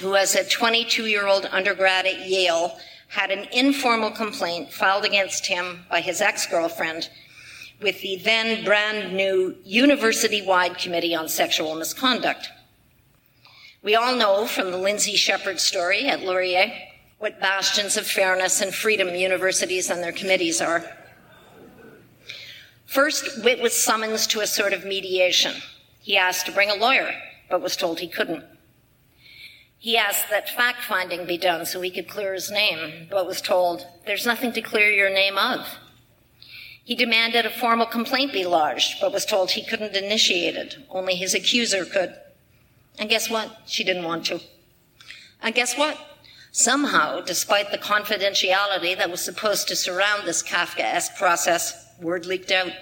who, 0.00 0.14
as 0.14 0.36
a 0.36 0.48
22 0.48 1.06
year 1.06 1.26
old 1.26 1.48
undergrad 1.50 2.06
at 2.06 2.28
Yale, 2.28 2.78
had 3.08 3.32
an 3.32 3.48
informal 3.50 4.12
complaint 4.12 4.72
filed 4.72 5.04
against 5.04 5.46
him 5.46 5.86
by 5.90 6.00
his 6.00 6.20
ex 6.20 6.46
girlfriend 6.46 7.10
with 7.82 8.00
the 8.00 8.16
then 8.16 8.64
brand 8.64 9.14
new 9.14 9.56
university 9.64 10.42
wide 10.42 10.78
Committee 10.78 11.14
on 11.14 11.28
Sexual 11.28 11.74
Misconduct. 11.74 12.48
We 13.82 13.94
all 13.94 14.14
know 14.14 14.46
from 14.46 14.70
the 14.70 14.76
Lindsay 14.76 15.16
Shepherd 15.16 15.58
story 15.58 16.06
at 16.06 16.22
Laurier 16.22 16.72
what 17.18 17.40
bastions 17.40 17.96
of 17.96 18.06
fairness 18.06 18.60
and 18.60 18.74
freedom 18.74 19.14
universities 19.14 19.90
and 19.90 20.02
their 20.02 20.12
committees 20.12 20.60
are. 20.60 20.84
First, 22.86 23.44
Witt 23.44 23.62
was 23.62 23.74
summoned 23.74 24.18
to 24.30 24.40
a 24.40 24.46
sort 24.46 24.72
of 24.72 24.84
mediation. 24.84 25.54
He 26.00 26.16
asked 26.16 26.46
to 26.46 26.52
bring 26.52 26.70
a 26.70 26.74
lawyer, 26.74 27.14
but 27.48 27.62
was 27.62 27.76
told 27.76 28.00
he 28.00 28.08
couldn't. 28.08 28.44
He 29.78 29.96
asked 29.96 30.28
that 30.28 30.50
fact 30.50 30.82
finding 30.82 31.24
be 31.24 31.38
done 31.38 31.64
so 31.64 31.80
he 31.80 31.90
could 31.90 32.08
clear 32.08 32.34
his 32.34 32.50
name, 32.50 33.06
but 33.10 33.26
was 33.26 33.40
told, 33.40 33.86
there's 34.06 34.26
nothing 34.26 34.52
to 34.52 34.60
clear 34.60 34.90
your 34.90 35.08
name 35.08 35.38
of. 35.38 35.66
He 36.90 36.96
demanded 36.96 37.46
a 37.46 37.50
formal 37.50 37.86
complaint 37.86 38.32
be 38.32 38.44
lodged, 38.44 39.00
but 39.00 39.12
was 39.12 39.24
told 39.24 39.52
he 39.52 39.64
couldn't 39.64 39.94
initiate 39.94 40.56
it. 40.56 40.76
Only 40.90 41.14
his 41.14 41.34
accuser 41.34 41.84
could. 41.84 42.16
And 42.98 43.08
guess 43.08 43.30
what? 43.30 43.58
She 43.64 43.84
didn't 43.84 44.02
want 44.02 44.26
to. 44.26 44.40
And 45.40 45.54
guess 45.54 45.78
what? 45.78 45.96
Somehow, 46.50 47.20
despite 47.20 47.70
the 47.70 47.78
confidentiality 47.78 48.98
that 48.98 49.08
was 49.08 49.20
supposed 49.20 49.68
to 49.68 49.76
surround 49.76 50.26
this 50.26 50.42
Kafkaesque 50.42 51.16
process, 51.16 51.86
word 52.00 52.26
leaked 52.26 52.50
out. 52.50 52.72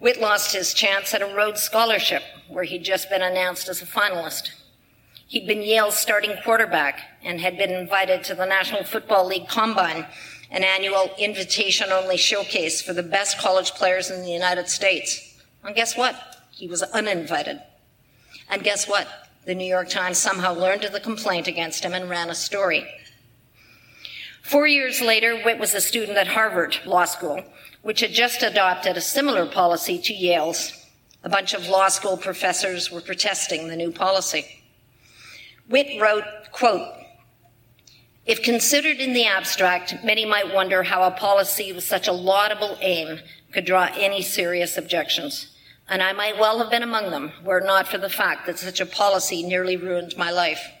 Witt 0.00 0.20
lost 0.20 0.52
his 0.52 0.74
chance 0.74 1.14
at 1.14 1.22
a 1.22 1.32
Rhodes 1.36 1.62
Scholarship, 1.62 2.24
where 2.48 2.64
he'd 2.64 2.82
just 2.82 3.08
been 3.08 3.22
announced 3.22 3.68
as 3.68 3.80
a 3.80 3.86
finalist. 3.86 4.50
He'd 5.28 5.46
been 5.46 5.62
Yale's 5.62 5.96
starting 5.96 6.34
quarterback 6.42 7.00
and 7.22 7.40
had 7.40 7.58
been 7.58 7.70
invited 7.70 8.24
to 8.24 8.34
the 8.34 8.44
National 8.44 8.82
Football 8.82 9.28
League 9.28 9.46
Combine 9.46 10.06
an 10.50 10.62
annual 10.62 11.10
invitation 11.18 11.90
only 11.90 12.16
showcase 12.16 12.80
for 12.80 12.92
the 12.92 13.02
best 13.02 13.38
college 13.38 13.72
players 13.72 14.10
in 14.10 14.22
the 14.22 14.30
United 14.30 14.68
States. 14.68 15.38
And 15.64 15.74
guess 15.74 15.96
what? 15.96 16.14
He 16.50 16.68
was 16.68 16.82
uninvited. 16.82 17.60
And 18.48 18.62
guess 18.62 18.88
what? 18.88 19.08
The 19.44 19.54
New 19.54 19.66
York 19.66 19.88
Times 19.88 20.18
somehow 20.18 20.54
learned 20.54 20.84
of 20.84 20.92
the 20.92 21.00
complaint 21.00 21.48
against 21.48 21.84
him 21.84 21.92
and 21.92 22.08
ran 22.08 22.30
a 22.30 22.34
story. 22.34 22.86
Four 24.42 24.68
years 24.68 25.00
later, 25.00 25.42
Witt 25.44 25.58
was 25.58 25.74
a 25.74 25.80
student 25.80 26.16
at 26.16 26.28
Harvard 26.28 26.78
Law 26.86 27.04
School, 27.04 27.42
which 27.82 28.00
had 28.00 28.12
just 28.12 28.42
adopted 28.42 28.96
a 28.96 29.00
similar 29.00 29.46
policy 29.46 29.98
to 29.98 30.14
Yale's. 30.14 30.72
A 31.24 31.28
bunch 31.28 31.52
of 31.52 31.68
law 31.68 31.88
school 31.88 32.16
professors 32.16 32.90
were 32.90 33.00
protesting 33.00 33.66
the 33.66 33.74
new 33.74 33.90
policy. 33.90 34.62
Witt 35.68 36.00
wrote, 36.00 36.24
quote, 36.52 36.86
if 38.26 38.42
considered 38.42 38.98
in 38.98 39.12
the 39.12 39.24
abstract, 39.24 40.02
many 40.02 40.24
might 40.24 40.52
wonder 40.52 40.82
how 40.82 41.04
a 41.04 41.12
policy 41.12 41.72
with 41.72 41.84
such 41.84 42.08
a 42.08 42.12
laudable 42.12 42.76
aim 42.80 43.20
could 43.52 43.64
draw 43.64 43.88
any 43.94 44.20
serious 44.20 44.76
objections. 44.76 45.56
And 45.88 46.02
I 46.02 46.12
might 46.12 46.36
well 46.36 46.58
have 46.58 46.70
been 46.70 46.82
among 46.82 47.12
them 47.12 47.30
were 47.44 47.58
it 47.58 47.64
not 47.64 47.86
for 47.86 47.98
the 47.98 48.10
fact 48.10 48.46
that 48.46 48.58
such 48.58 48.80
a 48.80 48.86
policy 48.86 49.44
nearly 49.44 49.76
ruined 49.76 50.16
my 50.16 50.32
life. 50.32 50.72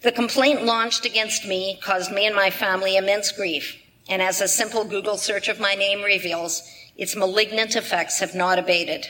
The 0.00 0.10
complaint 0.10 0.64
launched 0.64 1.04
against 1.04 1.46
me 1.46 1.78
caused 1.80 2.10
me 2.10 2.26
and 2.26 2.34
my 2.34 2.50
family 2.50 2.96
immense 2.96 3.30
grief, 3.30 3.76
and 4.08 4.20
as 4.20 4.40
a 4.40 4.48
simple 4.48 4.84
Google 4.84 5.16
search 5.16 5.48
of 5.48 5.60
my 5.60 5.74
name 5.76 6.02
reveals, 6.02 6.68
its 6.96 7.14
malignant 7.14 7.76
effects 7.76 8.18
have 8.18 8.34
not 8.34 8.58
abated. 8.58 9.06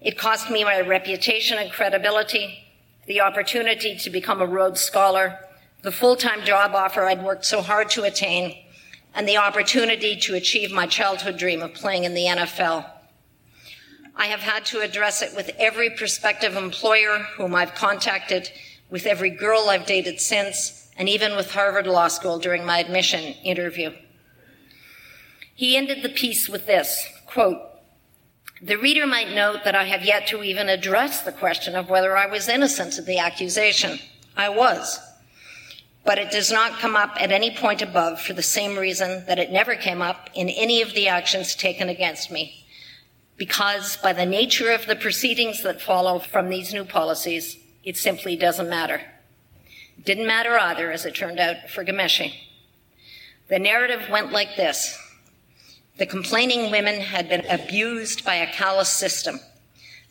It 0.00 0.16
cost 0.16 0.48
me 0.48 0.62
my 0.62 0.80
reputation 0.80 1.58
and 1.58 1.72
credibility, 1.72 2.64
the 3.06 3.20
opportunity 3.20 3.96
to 3.96 4.10
become 4.10 4.40
a 4.40 4.46
Rhodes 4.46 4.80
Scholar, 4.80 5.40
the 5.82 5.92
full 5.92 6.16
time 6.16 6.44
job 6.44 6.74
offer 6.74 7.04
I'd 7.04 7.22
worked 7.22 7.44
so 7.44 7.60
hard 7.60 7.90
to 7.90 8.04
attain, 8.04 8.56
and 9.14 9.28
the 9.28 9.36
opportunity 9.36 10.16
to 10.16 10.34
achieve 10.34 10.72
my 10.72 10.86
childhood 10.86 11.36
dream 11.36 11.62
of 11.62 11.74
playing 11.74 12.04
in 12.04 12.14
the 12.14 12.26
NFL. 12.26 12.88
I 14.14 14.26
have 14.26 14.40
had 14.40 14.64
to 14.66 14.80
address 14.80 15.22
it 15.22 15.34
with 15.34 15.50
every 15.58 15.90
prospective 15.90 16.56
employer 16.56 17.18
whom 17.36 17.54
I've 17.54 17.74
contacted, 17.74 18.50
with 18.90 19.06
every 19.06 19.30
girl 19.30 19.68
I've 19.68 19.86
dated 19.86 20.20
since, 20.20 20.90
and 20.96 21.08
even 21.08 21.34
with 21.36 21.50
Harvard 21.50 21.86
Law 21.86 22.08
School 22.08 22.38
during 22.38 22.64
my 22.64 22.78
admission 22.78 23.34
interview. 23.42 23.92
He 25.54 25.76
ended 25.76 26.02
the 26.02 26.08
piece 26.08 26.48
with 26.48 26.66
this 26.66 27.06
quote, 27.26 27.60
the 28.60 28.76
reader 28.76 29.06
might 29.06 29.34
note 29.34 29.64
that 29.64 29.74
I 29.74 29.84
have 29.84 30.04
yet 30.04 30.28
to 30.28 30.44
even 30.44 30.68
address 30.68 31.22
the 31.22 31.32
question 31.32 31.74
of 31.74 31.90
whether 31.90 32.16
I 32.16 32.26
was 32.26 32.48
innocent 32.48 32.96
of 32.98 33.06
the 33.06 33.18
accusation. 33.18 33.98
I 34.36 34.50
was. 34.50 35.00
But 36.04 36.18
it 36.18 36.30
does 36.30 36.50
not 36.50 36.80
come 36.80 36.96
up 36.96 37.16
at 37.20 37.30
any 37.30 37.54
point 37.54 37.80
above 37.80 38.20
for 38.20 38.32
the 38.32 38.42
same 38.42 38.76
reason 38.76 39.24
that 39.26 39.38
it 39.38 39.52
never 39.52 39.76
came 39.76 40.02
up 40.02 40.30
in 40.34 40.48
any 40.48 40.82
of 40.82 40.94
the 40.94 41.08
actions 41.08 41.54
taken 41.54 41.88
against 41.88 42.30
me. 42.30 42.66
Because 43.36 43.96
by 43.96 44.12
the 44.12 44.26
nature 44.26 44.72
of 44.72 44.86
the 44.86 44.96
proceedings 44.96 45.62
that 45.62 45.80
follow 45.80 46.18
from 46.18 46.48
these 46.48 46.74
new 46.74 46.84
policies, 46.84 47.56
it 47.84 47.96
simply 47.96 48.36
doesn't 48.36 48.68
matter. 48.68 49.00
Didn't 50.04 50.26
matter 50.26 50.58
either, 50.58 50.90
as 50.90 51.06
it 51.06 51.14
turned 51.14 51.38
out, 51.38 51.70
for 51.70 51.84
Ghomeshi. 51.84 52.34
The 53.48 53.58
narrative 53.58 54.08
went 54.10 54.32
like 54.32 54.56
this. 54.56 54.98
The 55.98 56.06
complaining 56.06 56.70
women 56.70 57.00
had 57.00 57.28
been 57.28 57.46
abused 57.48 58.24
by 58.24 58.36
a 58.36 58.52
callous 58.52 58.88
system. 58.88 59.40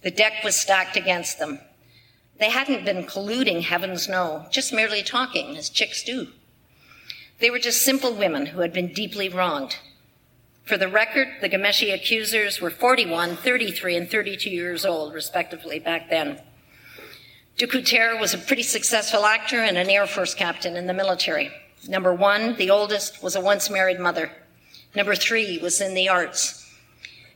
The 0.03 0.11
deck 0.11 0.43
was 0.43 0.55
stacked 0.55 0.95
against 0.95 1.39
them. 1.39 1.59
They 2.41 2.49
hadn't 2.49 2.85
been 2.85 3.03
colluding, 3.03 3.61
heavens 3.61 4.09
no, 4.09 4.47
just 4.49 4.73
merely 4.73 5.03
talking, 5.03 5.55
as 5.57 5.69
chicks 5.69 6.01
do. 6.01 6.29
They 7.39 7.51
were 7.51 7.59
just 7.59 7.83
simple 7.83 8.15
women 8.15 8.47
who 8.47 8.61
had 8.61 8.73
been 8.73 8.91
deeply 8.93 9.29
wronged. 9.29 9.77
For 10.63 10.75
the 10.75 10.87
record, 10.87 11.27
the 11.39 11.49
Ghomeshi 11.49 11.93
accusers 11.93 12.59
were 12.59 12.71
41, 12.71 13.35
33, 13.35 13.95
and 13.95 14.09
32 14.09 14.49
years 14.49 14.87
old, 14.87 15.13
respectively, 15.13 15.77
back 15.77 16.09
then. 16.09 16.41
DeCoutere 17.59 18.19
was 18.19 18.33
a 18.33 18.39
pretty 18.39 18.63
successful 18.63 19.23
actor 19.23 19.59
and 19.59 19.77
an 19.77 19.91
Air 19.91 20.07
Force 20.07 20.33
captain 20.33 20.75
in 20.75 20.87
the 20.87 20.95
military. 20.95 21.51
Number 21.87 22.11
one, 22.11 22.55
the 22.55 22.71
oldest, 22.71 23.21
was 23.21 23.35
a 23.35 23.41
once 23.41 23.69
married 23.69 23.99
mother. 23.99 24.31
Number 24.95 25.13
three 25.13 25.59
was 25.61 25.79
in 25.79 25.93
the 25.93 26.09
arts. 26.09 26.67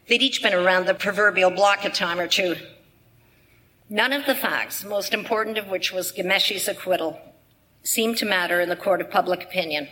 They'd 0.08 0.24
each 0.24 0.42
been 0.42 0.56
around 0.56 0.88
the 0.88 0.96
proverbial 0.96 1.52
block 1.52 1.86
a 1.86 1.92
time 1.92 2.20
or 2.20 2.28
two. 2.28 2.56
None 3.90 4.14
of 4.14 4.26
the 4.26 4.34
facts, 4.34 4.84
most 4.84 5.14
important 5.14 5.60
of 5.60 5.68
which 5.68 5.94
was 5.94 6.12
Ghomeshi's 6.12 6.68
acquittal, 6.68 7.20
seemed 7.84 8.18
to 8.18 8.26
matter 8.26 8.60
in 8.60 8.70
the 8.70 8.76
court 8.76 9.00
of 9.00 9.12
public 9.12 9.44
opinion. 9.44 9.88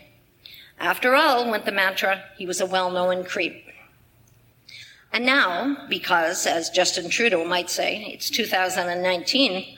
After 0.80 1.16
all, 1.16 1.50
went 1.50 1.66
the 1.66 1.72
mantra, 1.72 2.24
he 2.36 2.48
was 2.48 2.60
a 2.60 2.66
well-known 2.66 3.24
creep. 3.24 3.66
And 5.12 5.28
now, 5.28 5.86
because, 5.90 6.48
as 6.48 6.72
Justin 6.72 7.08
Trudeau 7.08 7.46
might 7.46 7.70
say, 7.70 8.04
it's 8.12 8.32
2019, 8.32 9.78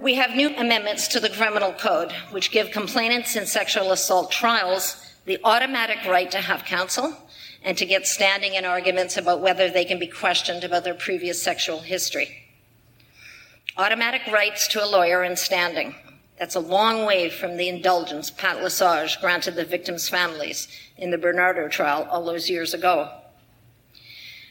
we 0.00 0.14
have 0.16 0.34
new 0.34 0.48
amendments 0.56 1.06
to 1.08 1.20
the 1.20 1.30
criminal 1.30 1.72
code, 1.72 2.10
which 2.32 2.50
give 2.50 2.72
complainants 2.72 3.36
in 3.36 3.46
sexual 3.46 3.92
assault 3.92 4.32
trials 4.32 5.14
the 5.26 5.38
automatic 5.44 5.98
right 6.06 6.30
to 6.32 6.38
have 6.38 6.64
counsel 6.64 7.16
and 7.62 7.78
to 7.78 7.86
get 7.86 8.08
standing 8.08 8.54
in 8.54 8.64
arguments 8.64 9.16
about 9.16 9.40
whether 9.40 9.70
they 9.70 9.84
can 9.84 10.00
be 10.00 10.08
questioned 10.08 10.64
about 10.64 10.82
their 10.82 10.94
previous 10.94 11.40
sexual 11.40 11.78
history. 11.78 12.45
Automatic 13.78 14.22
rights 14.32 14.68
to 14.68 14.82
a 14.82 14.86
lawyer 14.86 15.22
and 15.22 15.38
standing. 15.38 15.94
That's 16.38 16.54
a 16.54 16.60
long 16.60 17.04
way 17.04 17.28
from 17.28 17.58
the 17.58 17.68
indulgence 17.68 18.30
Pat 18.30 18.62
Lesage 18.62 19.20
granted 19.20 19.54
the 19.54 19.66
victims' 19.66 20.08
families 20.08 20.68
in 20.96 21.10
the 21.10 21.18
Bernardo 21.18 21.68
trial 21.68 22.08
all 22.10 22.24
those 22.24 22.48
years 22.48 22.72
ago. 22.72 23.10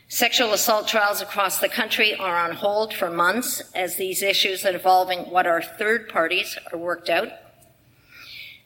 Sexual 0.08 0.54
assault 0.54 0.88
trials 0.88 1.22
across 1.22 1.60
the 1.60 1.68
country 1.68 2.14
are 2.14 2.38
on 2.38 2.52
hold 2.52 2.94
for 2.94 3.10
months 3.10 3.64
as 3.74 3.96
these 3.96 4.22
issues 4.22 4.64
involving 4.64 5.32
what 5.32 5.48
are 5.48 5.62
third 5.62 6.08
parties 6.08 6.56
are 6.72 6.78
worked 6.78 7.10
out 7.10 7.30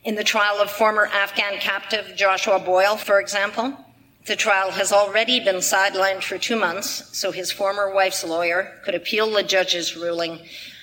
in 0.03 0.15
the 0.15 0.23
trial 0.23 0.57
of 0.61 0.69
former 0.69 1.05
Afghan 1.05 1.57
captive 1.59 2.13
Joshua 2.15 2.59
Boyle, 2.59 2.97
for 2.97 3.19
example, 3.19 3.77
the 4.25 4.35
trial 4.35 4.71
has 4.71 4.91
already 4.91 5.39
been 5.39 5.55
sidelined 5.55 6.23
for 6.23 6.37
two 6.37 6.55
months, 6.55 7.17
so 7.17 7.31
his 7.31 7.51
former 7.51 7.93
wife's 7.93 8.23
lawyer 8.23 8.79
could 8.83 8.95
appeal 8.95 9.31
the 9.31 9.43
judge's 9.43 9.95
ruling 9.95 10.39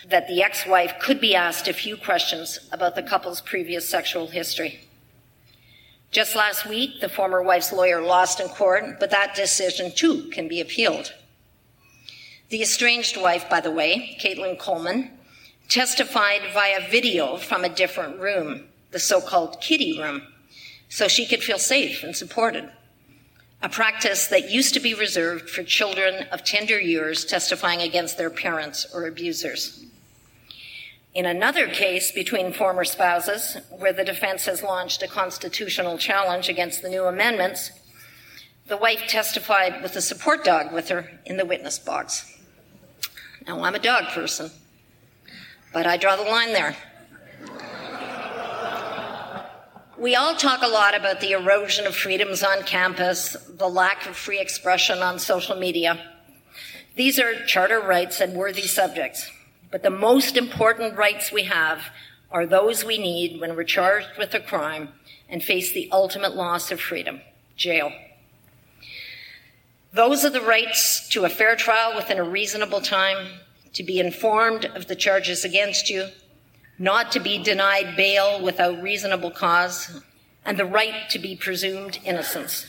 that 0.09 0.29
the 0.29 0.43
ex 0.43 0.67
wife 0.67 0.95
could 1.01 1.21
be 1.21 1.35
asked 1.35 1.69
a 1.69 1.73
few 1.73 1.97
questions 1.97 2.59
about 2.73 2.95
the 2.95 3.03
couple's 3.03 3.41
previous 3.41 3.89
sexual 3.89 4.29
history. 4.29 4.81
Just 6.11 6.37
last 6.37 6.67
week, 6.67 7.01
the 7.01 7.09
former 7.09 7.43
wife's 7.43 7.73
lawyer 7.73 8.01
lost 8.01 8.41
in 8.41 8.49
court, 8.49 8.99
but 8.99 9.11
that 9.11 9.35
decision 9.35 9.93
too 9.95 10.31
can 10.31 10.49
be 10.49 10.61
appealed. 10.61 11.13
The 12.49 12.63
estranged 12.63 13.17
wife, 13.17 13.51
by 13.51 13.61
the 13.61 13.73
way, 13.73 14.17
Caitlin 14.21 14.59
Coleman, 14.59 15.11
testified 15.69 16.43
via 16.55 16.89
video 16.89 17.37
from 17.37 17.65
a 17.65 17.69
different 17.69 18.21
room 18.21 18.69
the 18.93 19.01
so-called 19.01 19.61
kitty 19.61 20.01
room, 20.01 20.23
so 20.89 21.09
she 21.09 21.27
could 21.27 21.43
feel 21.43 21.59
safe 21.59 22.03
and 22.03 22.17
supported. 22.17 22.71
A 23.63 23.69
practice 23.69 24.27
that 24.29 24.51
used 24.51 24.75
to 24.75 24.81
be 24.81 24.95
reserved 24.95 25.49
for 25.49 25.63
children 25.63 26.27
of 26.31 26.45
tender 26.45 26.79
years 26.79 27.25
testifying 27.25 27.81
against 27.81 28.19
their 28.19 28.31
parents 28.31 28.87
or 28.93 29.07
abusers. 29.07 29.85
In 31.15 31.25
another 31.25 31.67
case 31.67 32.13
between 32.13 32.53
former 32.53 32.85
spouses, 32.85 33.57
where 33.71 33.95
the 33.95 34.05
defense 34.05 34.45
has 34.45 34.63
launched 34.63 35.03
a 35.03 35.09
constitutional 35.09 35.97
challenge 35.97 36.51
against 36.51 36.83
the 36.83 36.91
new 36.91 37.05
amendments, 37.05 37.71
the 38.67 38.77
wife 38.77 39.05
testified 39.09 39.83
with 39.83 39.97
a 39.97 40.03
support 40.03 40.45
dog 40.45 40.73
with 40.75 40.91
her 40.91 41.11
in 41.25 41.39
the 41.39 41.47
witness 41.47 41.79
box. 41.79 42.39
Now, 43.47 43.63
I'm 43.63 43.75
a 43.75 43.79
dog 43.79 44.09
person, 44.09 44.51
but 45.73 45.87
I 45.87 45.97
draw 45.97 46.17
the 46.17 46.31
line 46.31 46.53
there. 46.53 46.77
We 49.99 50.15
all 50.15 50.35
talk 50.35 50.61
a 50.61 50.69
lot 50.69 50.95
about 50.95 51.21
the 51.23 51.33
erosion 51.33 51.87
of 51.87 51.97
freedoms 51.97 52.43
on 52.43 52.65
campus, 52.65 53.35
the 53.49 53.69
lack 53.69 54.07
of 54.07 54.15
free 54.15 54.39
expression 54.39 54.99
on 54.99 55.19
social 55.19 55.57
media. 55.57 55.99
These 56.97 57.19
are 57.19 57.47
charter 57.47 57.81
rights 57.81 58.21
and 58.21 58.35
worthy 58.35 58.67
subjects. 58.67 59.31
But 59.71 59.83
the 59.83 59.89
most 59.89 60.37
important 60.37 60.99
rights 60.99 61.33
we 61.33 61.45
have 61.45 61.81
are 62.31 62.45
those 62.45 62.85
we 62.85 62.99
need 62.99 63.41
when 63.41 63.57
we're 63.57 63.65
charged 63.65 64.19
with 64.19 64.35
a 64.35 64.41
crime 64.41 64.91
and 65.31 65.43
face 65.43 65.73
the 65.73 65.89
ultimate 65.91 66.37
loss 66.37 66.71
of 66.71 66.79
freedom 66.79 67.23
jail. 67.57 67.91
Those 69.95 70.27
are 70.27 70.31
the 70.31 70.43
rights 70.43 71.09
to 71.09 71.25
a 71.25 71.31
fair 71.31 71.57
trial 71.57 71.97
within 71.97 72.19
a 72.19 72.23
reasonable 72.23 72.83
time, 72.83 73.29
to 73.73 73.83
be 73.83 73.99
informed 73.99 74.67
of 74.67 74.89
the 74.89 74.97
charges 74.97 75.43
against 75.43 75.89
you, 75.89 76.09
not 76.79 77.13
to 77.13 77.21
be 77.21 77.43
denied 77.43 77.97
bail 77.97 78.43
without 78.43 78.83
reasonable 78.83 79.31
cause, 79.31 80.01
and 80.45 80.59
the 80.59 80.65
right 80.65 81.09
to 81.11 81.19
be 81.19 81.35
presumed 81.37 81.99
innocence. 82.05 82.67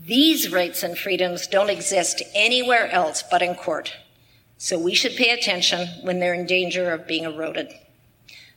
These 0.00 0.50
rights 0.50 0.82
and 0.82 0.96
freedoms 0.96 1.46
don't 1.46 1.70
exist 1.70 2.22
anywhere 2.34 2.90
else 2.90 3.22
but 3.30 3.42
in 3.42 3.54
court, 3.54 3.92
so 4.56 4.78
we 4.78 4.94
should 4.94 5.16
pay 5.16 5.30
attention 5.30 5.88
when 6.02 6.20
they're 6.20 6.34
in 6.34 6.46
danger 6.46 6.90
of 6.90 7.06
being 7.06 7.24
eroded. 7.24 7.72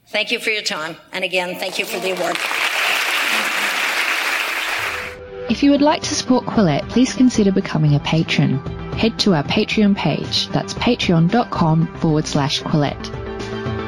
Thank 0.07 0.31
you 0.31 0.39
for 0.39 0.49
your 0.49 0.61
time, 0.61 0.97
and 1.11 1.23
again, 1.23 1.55
thank 1.55 1.79
you 1.79 1.85
for 1.85 1.99
the 1.99 2.11
award. 2.11 2.37
If 5.49 5.63
you 5.63 5.71
would 5.71 5.81
like 5.81 6.01
to 6.03 6.15
support 6.15 6.45
Quillette, 6.45 6.87
please 6.89 7.13
consider 7.13 7.51
becoming 7.51 7.95
a 7.95 7.99
patron. 7.99 8.59
Head 8.93 9.19
to 9.19 9.33
our 9.33 9.43
Patreon 9.43 9.97
page, 9.97 10.47
that's 10.49 10.73
patreon.com 10.75 11.97
forward 11.97 12.25
slash 12.25 12.61
Quillette. 12.61 13.20